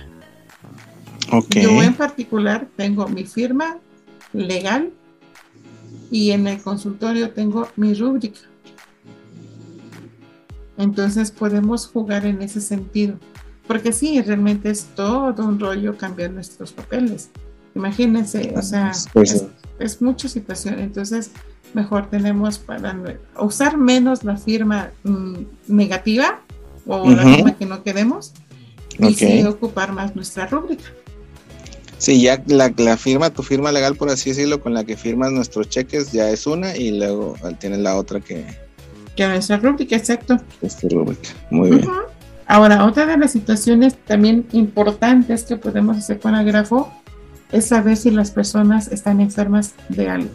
[1.50, 3.78] Yo en particular tengo mi firma
[4.32, 4.92] legal
[6.10, 8.40] y en el consultorio tengo mi rúbrica.
[10.76, 13.18] Entonces podemos jugar en ese sentido.
[13.66, 17.30] Porque sí, realmente es todo un rollo cambiar nuestros papeles.
[17.74, 19.44] Imagínense, o sea, pues
[19.78, 20.78] es, mucha situación.
[20.78, 21.30] Entonces,
[21.74, 22.96] mejor tenemos para
[23.38, 25.34] usar menos la firma mm,
[25.68, 26.40] negativa
[26.86, 28.32] o la firma que no queremos
[28.98, 30.84] y sí ocupar más nuestra rúbrica.
[31.98, 35.32] Sí, ya la, la, firma, tu firma legal, por así decirlo, con la que firmas
[35.32, 38.44] nuestros cheques, ya es una y luego tienes la otra que...
[39.16, 40.38] Que nuestra rúbrica, exacto.
[40.60, 41.88] Es rúbrica, muy bien.
[42.46, 46.92] Ahora, otra de las situaciones también importantes que podemos hacer con grafo
[47.50, 50.30] es saber si las personas están enfermas de algo.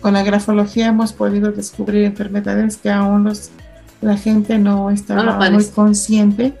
[0.00, 3.50] Con la grafología hemos podido descubrir enfermedades que aún los,
[4.00, 6.54] la gente no estaba muy consciente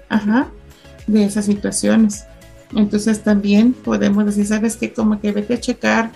[1.06, 2.24] de esas situaciones.
[2.74, 6.10] Entonces también podemos decir, sabes que como que vete a checar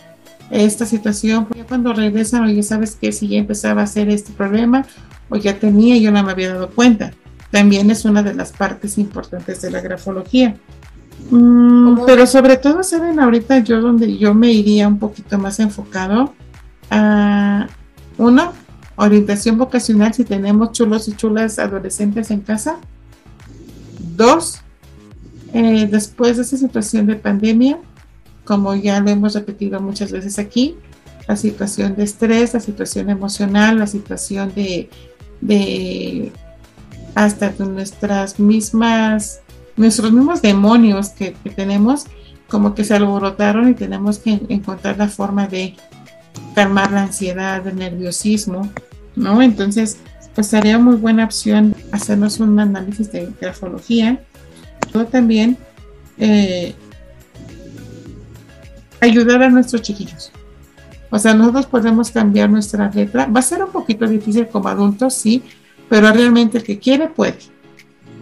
[0.51, 4.85] esta situación, porque cuando regresan, oye, sabes que si ya empezaba a hacer este problema
[5.31, 7.13] o ya tenía, yo no me había dado cuenta.
[7.51, 10.57] También es una de las partes importantes de la grafología.
[11.31, 16.35] Mm, pero sobre todo, saben, ahorita yo donde yo me iría un poquito más enfocado
[16.93, 17.69] a,
[18.19, 18.53] uno,
[18.97, 22.77] orientación vocacional si tenemos chulos y chulas adolescentes en casa.
[24.17, 24.61] Dos,
[25.55, 27.79] eh, después de esa situación de pandemia,
[28.45, 30.77] como ya lo hemos repetido muchas veces aquí,
[31.27, 34.91] la situación de estrés, la situación emocional, la situación de,
[35.41, 36.33] de
[37.15, 39.41] hasta de nuestras mismas,
[39.77, 42.07] nuestros mismos demonios que, tenemos,
[42.49, 45.75] como que se alborotaron y tenemos que encontrar la forma de
[46.55, 48.71] calmar la ansiedad, el nerviosismo,
[49.17, 49.43] ¿no?
[49.43, 49.99] Entonces,
[50.35, 54.21] pues sería muy buena opción hacernos un análisis de grafología
[55.11, 55.57] también
[56.19, 56.75] eh,
[59.01, 60.31] ayudar a nuestros chiquillos.
[61.11, 63.27] O sea, nosotros podemos cambiar nuestra letra.
[63.27, 65.43] Va a ser un poquito difícil como adultos, sí,
[65.89, 67.39] pero realmente el que quiere puede.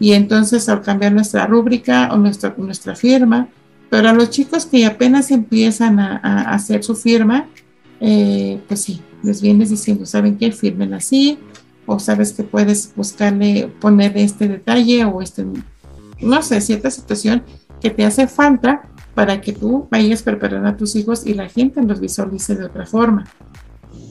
[0.01, 3.49] Y entonces al cambiar nuestra rúbrica o nuestra, nuestra firma,
[3.91, 7.47] pero a los chicos que apenas empiezan a, hacer su firma,
[8.01, 10.53] eh, pues sí, les vienes diciendo, ¿saben qué?
[10.53, 11.39] Firmen así,
[11.87, 15.45] o sabes que puedes buscarle, poner este detalle o este
[16.21, 17.43] no sé, cierta situación
[17.81, 18.83] que te hace falta
[19.15, 22.87] para que tú vayas preparando a tus hijos y la gente los visualice de otra
[22.87, 23.25] forma.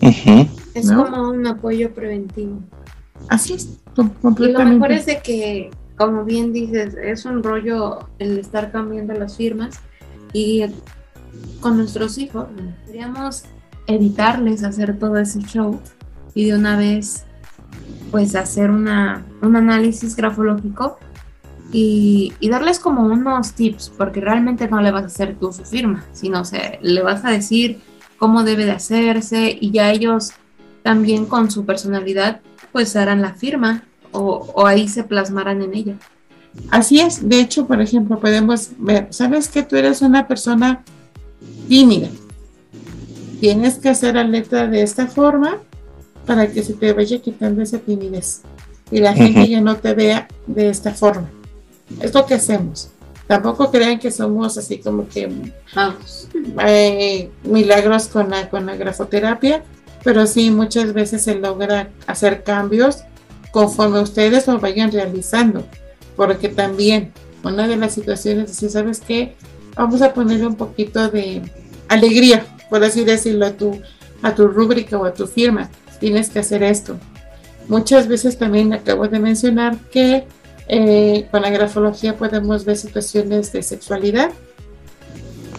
[0.01, 2.61] Es como un apoyo preventivo.
[3.27, 4.51] Así es, completamente.
[4.51, 9.13] Y lo mejor es de que, como bien dices, es un rollo el estar cambiando
[9.13, 9.79] las firmas
[10.33, 10.65] y
[11.59, 12.47] con nuestros hijos
[12.85, 13.43] podríamos
[13.89, 15.79] evitarles hacer todo ese show
[16.35, 17.25] y de una vez
[18.11, 20.97] pues hacer una, un análisis grafológico
[21.71, 26.03] y, darles como unos tips, porque realmente no le vas a hacer tú su firma,
[26.13, 27.79] sino se, le vas a decir
[28.17, 30.31] cómo debe de hacerse y ya ellos
[30.81, 35.95] también con su personalidad pues harán la firma o, o ahí se plasmarán en ella.
[36.71, 40.83] Así es, de hecho, por ejemplo, podemos ver, sabes que tú eres una persona
[41.67, 42.09] tímida,
[43.39, 45.57] tienes que hacer la letra de esta forma
[46.25, 48.41] para que se te vaya quitando esa timidez
[48.91, 51.29] y la gente ya no te vea de esta forma.
[52.01, 52.89] Es lo que hacemos.
[53.27, 55.31] Tampoco crean que somos así como que
[56.65, 59.63] eh, milagros con la, con la grafoterapia,
[60.03, 63.03] pero sí muchas veces se logra hacer cambios
[63.51, 65.65] conforme ustedes lo vayan realizando.
[66.15, 69.35] Porque también una de las situaciones es, si ¿sabes qué?
[69.75, 71.41] Vamos a ponerle un poquito de
[71.87, 73.81] alegría, por así decirlo, a tu,
[74.21, 75.69] a tu rúbrica o a tu firma.
[75.99, 76.97] Tienes que hacer esto.
[77.67, 80.25] Muchas veces también acabo de mencionar que
[80.67, 84.31] eh, con la grafología podemos ver situaciones de sexualidad,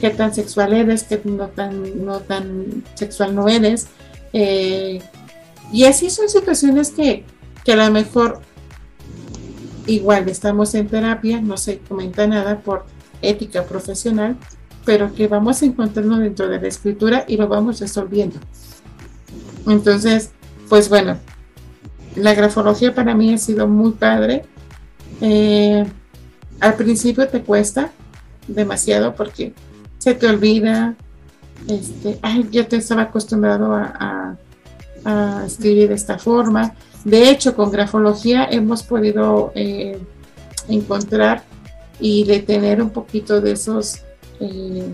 [0.01, 3.89] qué tan sexual eres, qué no tan, no tan sexual no eres.
[4.33, 5.01] Eh,
[5.73, 7.25] y así son situaciones que,
[7.65, 8.41] que a lo mejor
[9.87, 12.87] igual estamos en terapia, no se comenta nada por
[13.23, 14.37] ética profesional,
[14.85, 18.39] pero que vamos encontrando dentro de la escritura y lo vamos resolviendo.
[19.67, 20.31] Entonces,
[20.69, 21.19] pues bueno,
[22.17, 24.45] la grafología para mí ha sido muy padre
[25.21, 25.85] eh,
[26.61, 27.91] al principio te cuesta
[28.49, 29.53] demasiado porque
[29.99, 30.95] se te olvida,
[31.69, 34.37] este, ay, yo te estaba acostumbrado a,
[35.47, 36.75] escribir de esta forma.
[37.05, 39.99] De hecho, con grafología hemos podido eh,
[40.69, 41.43] encontrar
[41.99, 44.03] y detener un poquito de esos
[44.41, 44.87] eh,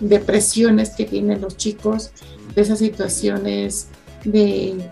[0.00, 2.10] depresiones que tienen los chicos,
[2.54, 3.88] de esas situaciones
[4.24, 4.90] de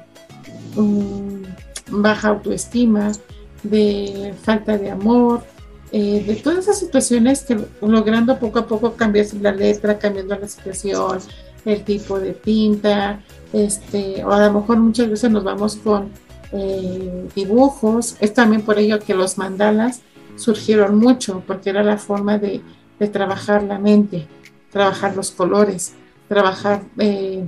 [1.91, 3.13] baja autoestima,
[3.63, 5.43] de falta de amor,
[5.93, 10.49] eh, de todas esas situaciones que logrando poco a poco cambiar la letra, cambiando la
[10.49, 11.19] situación,
[11.65, 13.21] el tipo de tinta,
[13.53, 16.11] este, o a lo mejor muchas veces nos vamos con
[16.53, 18.17] eh, dibujos.
[18.21, 20.03] Es también por ello que los mandalas
[20.37, 22.61] surgieron mucho, porque era la forma de,
[22.99, 24.27] trabajar la mente,
[24.71, 25.95] trabajar los colores,
[26.29, 27.47] trabajar eh,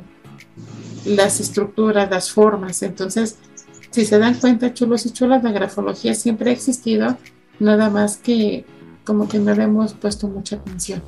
[1.05, 2.83] las estructuras, las formas.
[2.83, 3.39] Entonces,
[3.91, 7.17] si se dan cuenta, chulos y chulas, la grafología siempre ha existido,
[7.59, 8.67] nada más que
[9.05, 11.03] como que no le hemos puesto mucha atención.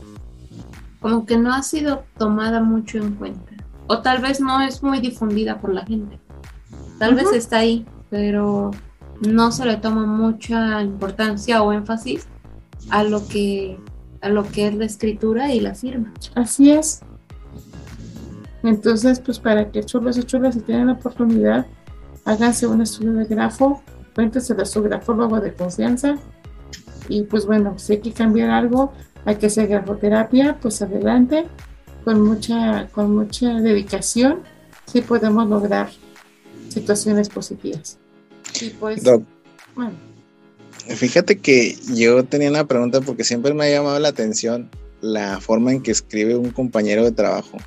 [1.01, 3.53] como que no ha sido tomada mucho en cuenta.
[3.87, 6.19] O tal vez no es muy difundida por la gente.
[6.99, 8.73] Tal vez está ahí, pero
[9.21, 12.27] no se le toma mucha importancia o énfasis
[12.91, 13.79] a lo que
[14.21, 16.13] a lo que es la escritura y la firma.
[16.35, 17.01] Así es.
[18.63, 21.67] Entonces, pues para que chulos y chulas si tienen la oportunidad,
[22.25, 23.83] háganse un estudio de grafo,
[24.15, 26.17] cuéntese a su grafólogo de confianza.
[27.09, 28.93] Y pues bueno, si hay que cambiar algo,
[29.25, 31.47] hay que hacer grafoterapia, pues adelante,
[32.05, 34.41] con mucha, con mucha dedicación,
[34.87, 35.89] sí podemos lograr
[36.69, 37.99] situaciones positivas.
[38.61, 39.03] Y pues,
[39.75, 40.08] bueno.
[40.89, 44.71] Fíjate que yo tenía una pregunta porque siempre me ha llamado la atención
[45.01, 47.59] la forma en que escribe un compañero de trabajo.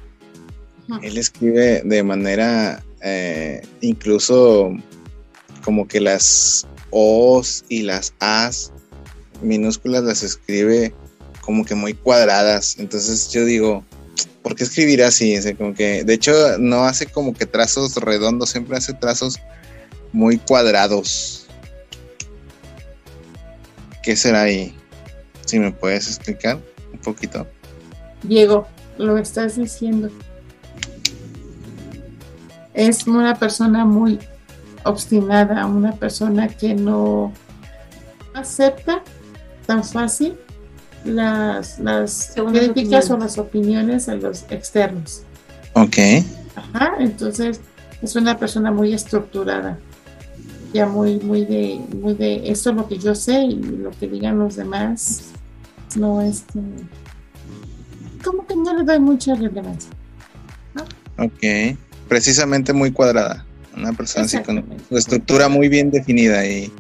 [1.01, 4.76] Él escribe de manera eh, incluso
[5.63, 8.74] como que las O's y las A's
[9.41, 10.93] minúsculas las escribe
[11.41, 12.78] como que muy cuadradas.
[12.78, 13.86] Entonces yo digo,
[14.41, 15.36] ¿por qué escribir así?
[15.57, 19.39] como que, de hecho, no hace como que trazos redondos, siempre hace trazos
[20.11, 21.40] muy cuadrados.
[24.01, 24.75] ¿Qué será ahí?
[25.45, 26.59] Si me puedes explicar
[26.91, 27.47] un poquito.
[28.23, 30.09] Diego, lo estás diciendo.
[32.73, 34.19] Es una persona muy
[34.83, 37.33] obstinada, una persona que no
[38.33, 39.03] acepta
[39.65, 40.37] tan fácil
[41.03, 45.23] las, las críticas o las opiniones a los externos.
[45.73, 45.97] Ok.
[46.55, 47.59] Ajá, entonces
[48.01, 49.77] es una persona muy estructurada,
[50.74, 54.07] ya muy, muy de, muy de esto es lo que yo sé y lo que
[54.07, 55.32] digan los demás,
[55.95, 56.59] no es este,
[58.24, 59.89] como que no le doy mucha relevancia.
[61.17, 63.45] Ok, precisamente muy cuadrada,
[63.76, 66.72] una persona así con su estructura muy bien definida y,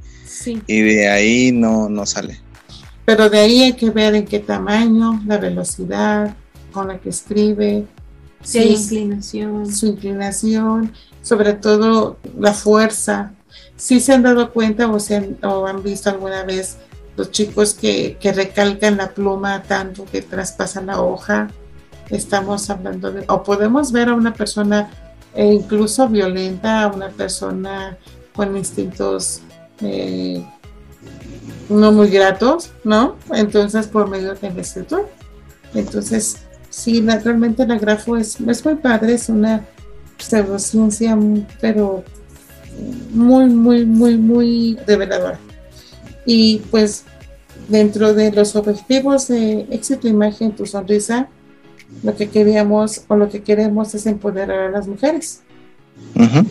[0.67, 2.39] y de ahí no, no sale.
[3.05, 6.35] Pero de ahí hay que ver en qué tamaño, la velocidad
[6.71, 7.85] con la que escribe,
[8.53, 9.71] inclinación.
[9.71, 13.33] Su inclinación, sobre todo la fuerza.
[13.81, 16.77] Si se han dado cuenta o, se han, visto alguna vez
[17.17, 21.47] los chicos que, que, recalcan la pluma tanto que traspasan la hoja,
[22.11, 24.91] estamos hablando de, o podemos ver a una persona
[25.33, 27.97] eh, incluso violenta, a una persona
[28.35, 29.41] con instintos
[29.81, 30.45] eh,
[31.67, 33.15] no muy gratos, ¿no?
[33.33, 35.09] Entonces, por medio del escritor.
[35.73, 36.37] Entonces,
[36.69, 39.65] sí, naturalmente la grafo es, es muy padre, es una
[40.19, 41.17] pseudociencia,
[41.59, 42.03] pero
[43.11, 45.39] muy, muy, muy, muy reveladora.
[46.25, 47.03] Y pues,
[47.67, 51.27] dentro de los objetivos de éxito, imagen, tu sonrisa,
[52.03, 55.41] lo que queríamos o lo que queremos es empoderar a las mujeres.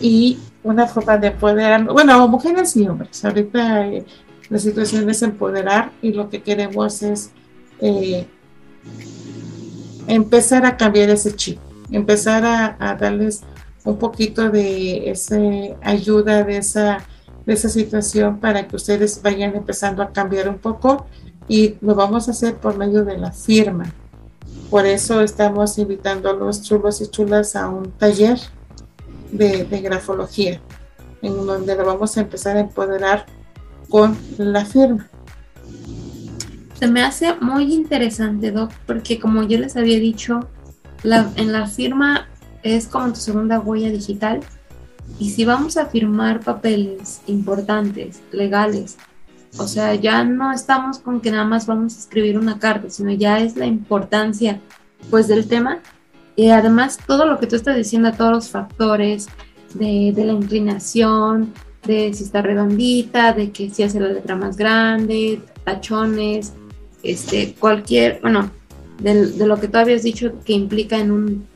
[0.01, 3.23] Y una forma de empoderar, bueno, mujeres y hombres.
[3.25, 4.05] Ahorita eh,
[4.49, 7.31] la situación es empoderar y lo que queremos es
[7.79, 8.25] eh,
[10.07, 11.59] empezar a cambiar ese chip,
[11.91, 13.41] empezar a, darles
[13.83, 15.37] un poquito de esa
[15.81, 16.99] ayuda, de esa,
[17.45, 21.07] de esa situación para que ustedes vayan empezando a cambiar un poco
[21.47, 23.91] y lo vamos a hacer por medio de la firma.
[24.69, 28.39] Por eso estamos invitando a los chulos y chulas a un taller
[29.31, 30.61] de, grafología,
[31.21, 33.25] en donde lo vamos a empezar a empoderar
[33.89, 35.09] con la firma.
[36.79, 40.47] Se me hace muy interesante, Doc, porque como yo les había dicho,
[41.03, 42.30] en la firma
[42.63, 44.41] es como tu segunda huella digital.
[45.19, 48.97] Y si vamos a firmar papeles importantes, legales,
[49.57, 53.11] o sea, ya no estamos con que nada más vamos a escribir una carta, sino
[53.11, 54.61] ya es la importancia
[55.09, 55.79] pues del tema.
[56.35, 59.27] Y además todo lo que tú estás diciendo, todos los factores
[59.73, 61.53] de, de la inclinación,
[61.85, 66.53] de si está redondita, de que si hace la letra más grande, tachones,
[67.03, 68.49] este, cualquier, bueno,
[68.99, 71.47] de, lo que tú habías dicho que implica en un,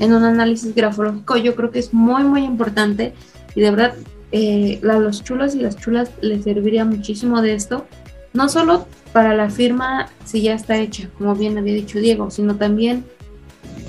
[0.00, 3.14] en un análisis grafológico, yo creo que es muy, muy importante.
[3.54, 3.94] Y de verdad
[4.30, 7.86] eh, a los chulos y las chulas les serviría muchísimo de esto,
[8.34, 12.56] no solo para la firma si ya está hecha, como bien había dicho Diego, sino
[12.56, 13.06] también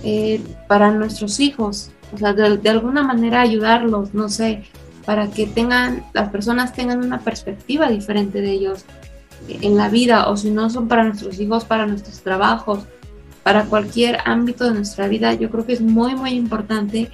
[0.03, 4.63] eh, para nuestros hijos, o sea, de, de, alguna manera ayudarlos, no sé,
[5.05, 8.85] para que tengan, las personas tengan una perspectiva diferente de ellos
[9.49, 12.85] en la vida, o si no son para nuestros hijos, para nuestros trabajos,
[13.49, 17.09] para cualquier ámbito de nuestra vida, yo creo que es muy, muy importante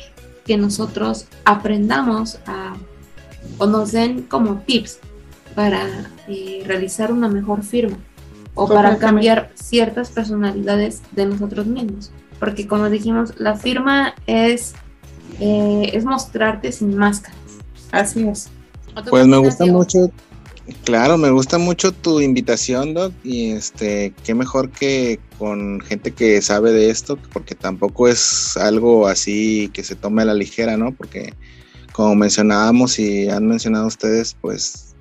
[0.45, 2.75] que nosotros aprendamos a,
[3.57, 4.99] o nos den como tips
[5.55, 5.87] para
[6.27, 7.95] eh, realizar una mejor firma
[8.53, 12.11] o para cambiar ciertas personalidades de nosotros mismos.
[12.37, 14.75] Porque como dijimos, la firma es,
[15.39, 17.37] eh, es mostrarte sin máscara
[17.93, 18.49] Así es.
[19.09, 20.11] Pues me gusta mucho
[20.83, 26.41] Claro, me gusta mucho tu invitación, Doc, y este, qué mejor que con gente que
[26.41, 30.91] sabe de esto, porque tampoco es algo así que se tome a la ligera, ¿no?
[30.91, 31.33] Porque
[31.91, 34.95] como mencionábamos y han mencionado ustedes, pues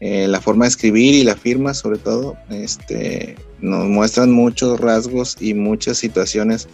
[0.00, 5.36] eh, la forma de escribir y la firma, sobre todo, este, nos muestran muchos rasgos
[5.40, 6.68] y muchas situaciones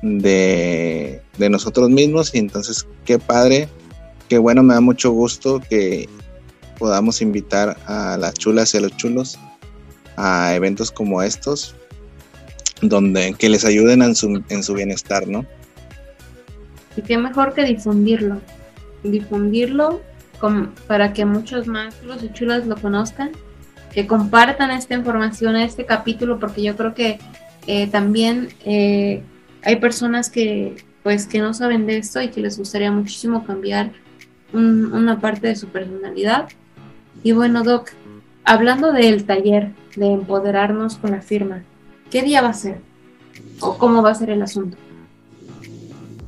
[0.00, 3.68] de, de nosotros mismos, y entonces qué padre,
[4.30, 6.08] qué bueno, me da mucho gusto que
[6.78, 9.38] podamos invitar a las chulas y a los chulos
[10.16, 11.74] a eventos como estos,
[12.82, 15.44] donde que les ayuden en su, en su bienestar, ¿no?
[16.96, 18.40] Y qué mejor que difundirlo,
[19.02, 20.00] difundirlo
[20.86, 23.30] para que muchos más chulos y chulas lo conozcan,
[23.92, 27.18] que compartan esta información, este capítulo, porque yo creo que
[27.66, 29.22] eh, también eh,
[29.62, 33.92] hay personas que pues que no saben de esto y que les gustaría muchísimo cambiar
[34.54, 36.48] una parte de su personalidad
[37.24, 37.90] y bueno, Doc,
[38.44, 41.64] hablando del taller de empoderarnos con la firma,
[42.10, 42.80] ¿qué día va a ser?
[43.60, 44.76] ¿O cómo va a ser el asunto?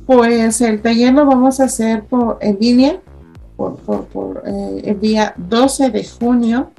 [0.07, 2.99] Pues el taller lo vamos a hacer por, en línea
[3.55, 3.77] por,
[4.07, 6.71] por, eh, el día 12 de junio.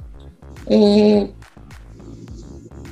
[0.65, 1.31] Eh,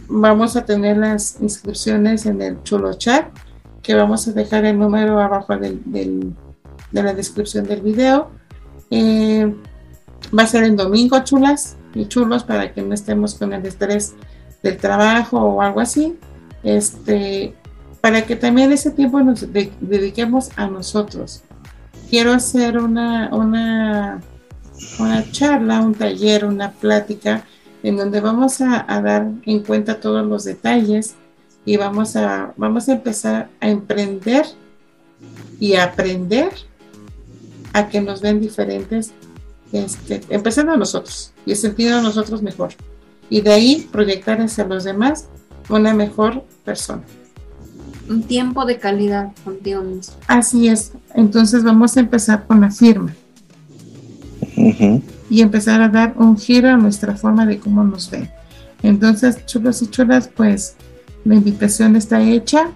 [0.08, 3.28] vamos a tener las inscripciones en el chulo chat,
[3.82, 8.30] que vamos a dejar el número abajo del, de la descripción del video.
[8.92, 9.54] Eh,
[10.38, 14.16] Va a ser en domingo, chulas y chulos, para que no estemos con el estrés
[14.64, 16.18] del trabajo o algo así.
[16.64, 17.54] Este,
[18.02, 21.44] para que también ese tiempo nos dediquemos a nosotros.
[22.10, 24.22] Quiero hacer una, una,
[25.00, 27.44] una charla, un taller, una plática
[27.84, 31.16] en donde vamos a, dar en cuenta todos los detalles
[31.66, 34.46] y vamos a, vamos a empezar a emprender
[35.60, 36.52] y aprender
[37.74, 39.14] a que nos den diferentes
[39.72, 42.70] este, empezando a nosotros y sentido a nosotros mejor.
[43.30, 45.28] Y de ahí proyectar hacia los demás
[45.70, 47.04] una mejor persona.
[48.10, 50.16] Un tiempo de calidad contigo mismo.
[50.28, 50.94] Así es.
[51.14, 53.14] Entonces vamos a empezar con la firma.
[55.30, 58.30] Y empezar a dar un giro a nuestra forma de cómo nos ven.
[58.82, 60.76] Entonces, chulos y chulas, pues
[61.26, 62.72] la invitación está hecha.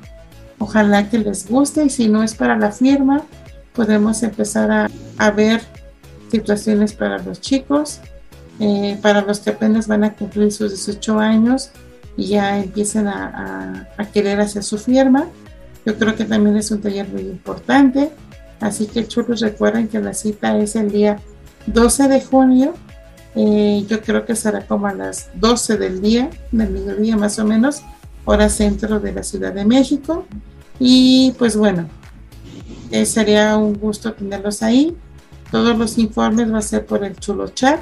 [0.59, 3.23] Ojalá que les guste y si no es para la firma,
[3.73, 5.61] podemos empezar a, a ver
[6.31, 7.99] situaciones para los chicos,
[8.59, 11.71] eh, para los que apenas van a cumplir sus 18 años
[12.17, 15.27] y ya empiezan a, querer hacer su firma.
[15.85, 18.11] Yo creo que también es un taller muy importante.
[18.59, 21.19] Así que chicos recuerden que la cita es el día
[21.67, 22.73] 12 de junio.
[23.35, 27.45] Eh, yo creo que será como a las 12 del día, del mediodía más o
[27.45, 27.81] menos,
[28.25, 30.25] hora centro de la Ciudad de México.
[30.79, 31.87] Y pues bueno,
[32.91, 34.95] eh, sería un gusto tenerlos ahí.
[35.51, 37.81] Todos los informes va a ser por el chulo chat,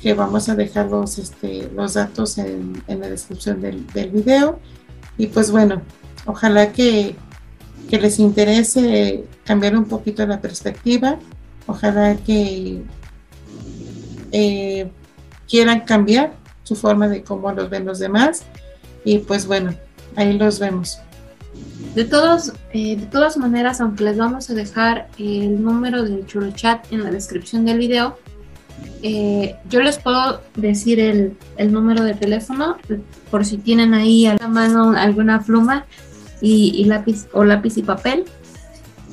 [0.00, 4.60] que vamos a dejar los, este, los datos en, la descripción del, video.
[5.16, 5.82] Y pues bueno,
[6.26, 7.16] ojalá que,
[7.90, 11.18] les interese cambiar un poquito la perspectiva.
[11.66, 12.82] Ojalá que
[14.30, 14.90] eh,
[15.48, 18.42] quieran cambiar su forma de cómo los ven los demás.
[19.04, 19.74] Y pues bueno,
[20.14, 21.00] ahí los vemos.
[21.94, 26.50] De, todos, eh, de todas maneras, aunque les vamos a dejar el número del chulo
[26.52, 28.16] chat en la descripción del video,
[29.02, 31.36] eh, yo les puedo decir el,
[31.72, 32.76] número de teléfono
[33.30, 35.86] por si tienen ahí a la mano alguna pluma
[36.40, 38.24] y, lápiz o lápiz y papel.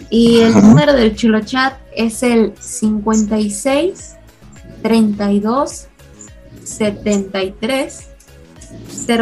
[0.10, 4.16] Y el número del chulo chat es el 56
[4.82, 5.88] 32
[6.64, 8.08] 73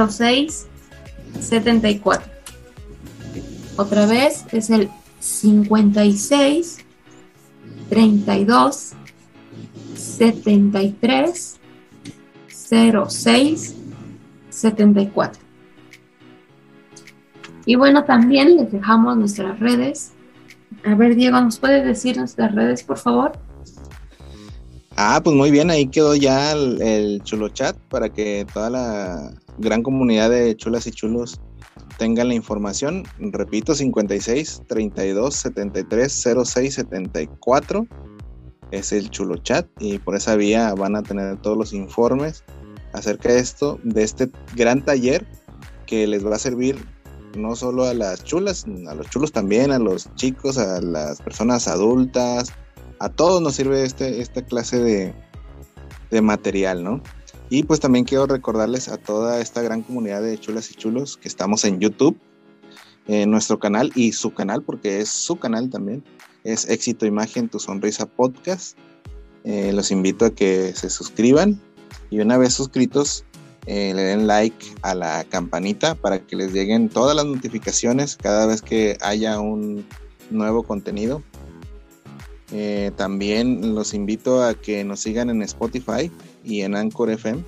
[0.10, 0.68] 06
[1.40, 2.33] 74.
[3.76, 6.78] Otra vez es el 56
[7.90, 8.94] 32
[9.96, 11.60] 73
[13.10, 13.76] 06
[14.50, 15.42] 74.
[17.66, 20.12] Y bueno, también les dejamos nuestras redes.
[20.86, 23.32] A ver, Diego, ¿nos puedes decir nuestras redes, por favor?
[24.96, 29.34] Ah, pues muy bien, ahí quedó ya el, el, chulo chat para que toda la
[29.58, 31.40] gran comunidad de chulas y chulos
[31.98, 33.04] tengan la información.
[33.20, 37.88] Repito, 56 32 73 06 74
[38.72, 42.44] es el chulo chat y por esa vía van a tener todos los informes
[42.94, 45.26] acerca de esto, de este gran taller
[45.86, 46.84] que les va a servir
[47.36, 51.68] no solo a las chulas, a los chulos también, a los chicos, a las personas
[51.68, 52.54] adultas,
[53.00, 55.14] a todos nos sirve este, esta clase de,
[56.12, 57.02] de material, ¿no?
[57.54, 61.28] Y pues también quiero recordarles a toda esta gran comunidad de chulas y chulos que
[61.28, 62.18] estamos en YouTube,
[63.08, 66.04] en nuestro canal y su canal, porque es su canal también,
[66.44, 68.76] es Éxito Imagen Tu Sonrisa Podcast.
[69.44, 71.62] Eh, los invito a que se suscriban
[72.10, 73.24] Y una vez suscritos,
[73.68, 78.48] eh, le den like a la campanita para que les lleguen todas las notificaciones cada
[78.48, 79.86] vez que haya un
[80.32, 81.22] nuevo contenido.
[82.52, 86.10] Eh, también los invito a que nos sigan en Spotify
[86.44, 87.44] y en Anchor FM.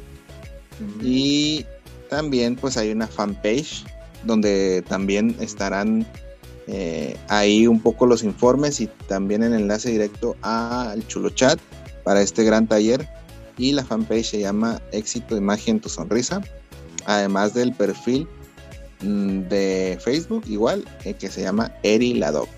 [1.02, 1.66] Y
[2.10, 3.84] también pues hay una fanpage
[4.24, 6.06] donde también estarán
[6.68, 11.60] eh, ahí un poco los informes y también el enlace directo al chulo chat
[12.04, 13.08] para este gran taller
[13.58, 16.42] y la fanpage se llama Éxito Imagen Tu Sonrisa,
[17.06, 18.28] además del perfil
[19.02, 22.50] mm, de Facebook igual eh, que se llama Eri Ladoc.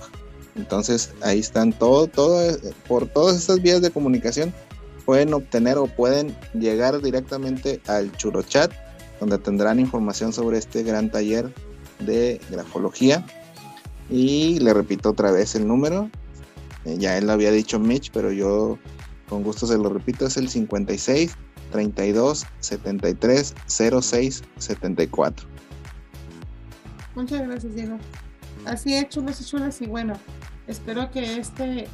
[0.56, 2.58] Entonces ahí están todo, todo,
[2.88, 4.54] por todas estas vías de comunicación
[5.08, 8.74] pueden obtener o pueden llegar directamente al Chulo Chat,
[9.22, 11.54] donde tendrán información sobre este gran taller
[12.00, 13.26] de grafología.
[14.10, 16.12] Y le repito otra vez el número.
[16.84, 18.78] Eh, ya él lo había dicho Mitch, pero yo
[19.30, 21.32] con gusto se lo repito, es el 56
[21.72, 23.56] 32 73
[24.02, 25.48] 06 74.
[27.16, 27.98] Muchas gracias, Diego.
[28.66, 30.16] Así es, chulos y chulas, y bueno,
[30.68, 31.88] espero que este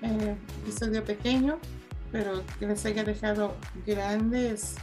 [0.00, 1.58] eh, episodio pequeño,
[2.12, 3.54] pero que les haya dejado
[3.86, 4.74] grandes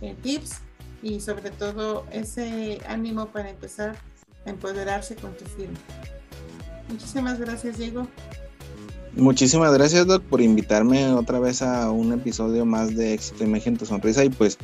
[0.00, 0.60] eh, tips
[1.02, 3.96] y sobre todo ese ánimo para empezar
[4.44, 5.78] a empoderarse con tu firma.
[6.88, 8.06] Muchísimas gracias, Diego.
[9.14, 13.86] Muchísimas gracias, Doc, por invitarme otra vez a un episodio más de Éxito Imagen Tu
[13.86, 14.22] Sonrisa.
[14.24, 14.58] Y pues,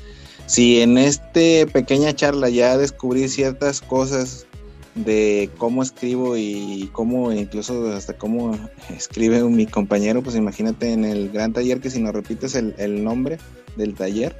[0.46, 1.40] si en esta
[1.72, 4.46] pequeña charla ya descubrí ciertas cosas
[4.94, 8.58] de cómo escribo y cómo, incluso hasta cómo
[8.90, 13.02] escribe mi compañero, pues imagínate en el gran taller que si nos repites el, el
[13.02, 13.38] nombre
[13.76, 14.36] del taller.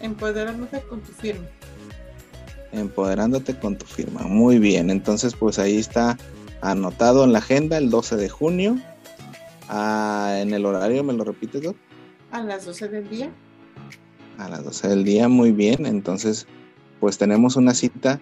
[0.00, 1.46] Empoderándote con tu firma.
[2.72, 4.22] Empoderándote con tu firma.
[4.22, 6.18] Muy bien, entonces pues ahí está
[6.60, 8.78] anotado en la agenda el 12 de junio
[9.74, 11.76] Ah, en el horario, ¿me lo repites, Doc?
[12.30, 13.30] A las 12 del día.
[14.36, 15.86] A las 12 del día, muy bien.
[15.86, 16.46] Entonces,
[17.00, 18.20] pues tenemos una cita,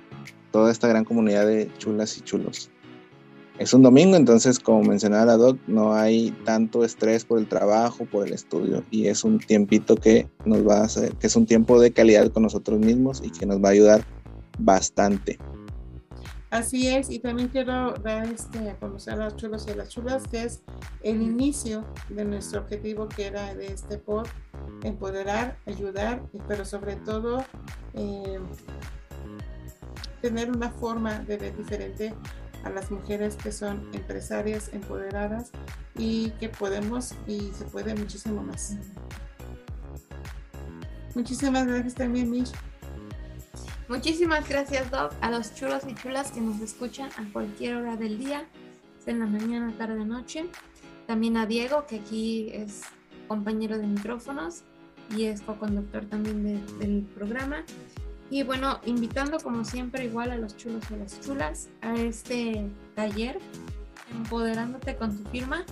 [0.50, 2.70] toda esta gran comunidad de chulas y chulos.
[3.58, 8.06] Es un domingo, entonces, como mencionaba la Doc, no hay tanto estrés por el trabajo,
[8.06, 11.44] por el estudio, y es un tiempito que nos va a hacer, que es un
[11.44, 14.04] tiempo de calidad con nosotros mismos y que nos va a ayudar
[14.58, 15.38] bastante.
[16.50, 19.90] Así es, y también quiero dar este, a conocer a los chulos y a las
[19.90, 20.62] chulas, que es
[21.02, 24.26] el inicio de nuestro objetivo que era de este por
[24.82, 27.44] empoderar, ayudar, pero sobre todo
[27.94, 28.40] eh,
[30.20, 32.14] tener una forma de ver diferente
[32.64, 35.50] a las mujeres que son empresarias empoderadas
[35.96, 38.76] y que podemos y se puede muchísimo más.
[41.14, 42.52] Muchísimas gracias también, Mish.
[43.88, 48.18] Muchísimas gracias, Doc, a los chulos y chulas que nos escuchan a cualquier hora del
[48.18, 48.46] día,
[49.06, 50.44] en la mañana, tarde, noche.
[51.08, 52.82] También a Diego, que aquí es
[53.26, 54.62] compañero de micrófonos
[55.16, 56.44] y es co-conductor también
[56.78, 57.64] del programa.
[58.30, 62.64] Y bueno, invitando como siempre igual a los chulos y a las chulas a este
[62.94, 63.40] taller,
[64.12, 65.64] empoderándote con tu firma.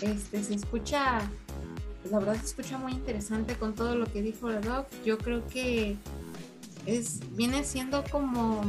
[0.00, 1.20] Este se escucha,
[2.08, 4.86] la verdad se escucha muy interesante con todo lo que dijo la doc.
[5.04, 5.96] Yo creo que
[6.86, 8.62] es, viene siendo como,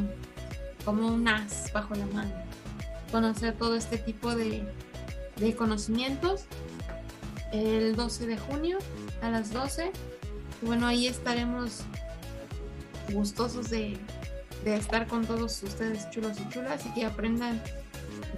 [0.83, 2.31] como un as bajo la mano.
[3.11, 4.63] Conocer todo este tipo de,
[5.55, 6.45] conocimientos
[7.51, 8.79] el 12 de junio
[9.21, 9.91] a las 12.
[10.63, 11.83] bueno, ahí estaremos
[13.11, 13.97] gustosos de,
[14.65, 17.61] estar con todos ustedes chulos y chulas y que aprendan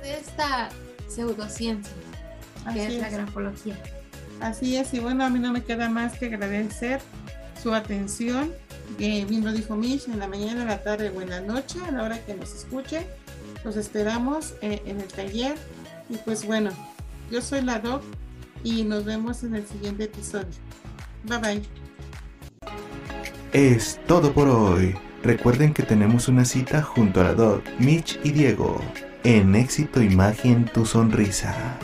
[0.01, 0.70] de esta
[1.07, 1.93] pseudociencia
[2.74, 3.78] que es, la grafología.
[4.41, 6.99] Así es, y bueno, a mí no me queda más que agradecer
[7.61, 8.51] su atención
[8.97, 11.80] que bien lo dijo Mish, en la mañana, en la tarde o en la noche,
[11.86, 13.05] a la hora que nos escuche.
[13.63, 15.55] Los esperamos eh, en el taller.
[16.09, 16.72] Y pues bueno,
[17.32, 18.03] yo soy la Doc
[18.63, 20.47] y nos vemos en el siguiente episodio.
[21.24, 21.61] Bye bye.
[23.56, 24.97] Es todo por hoy.
[25.24, 28.82] Recuerden que tenemos una cita junto a la Doc, Mitch y Diego
[29.24, 31.80] en Éxito Imagen Tu Sonrisa.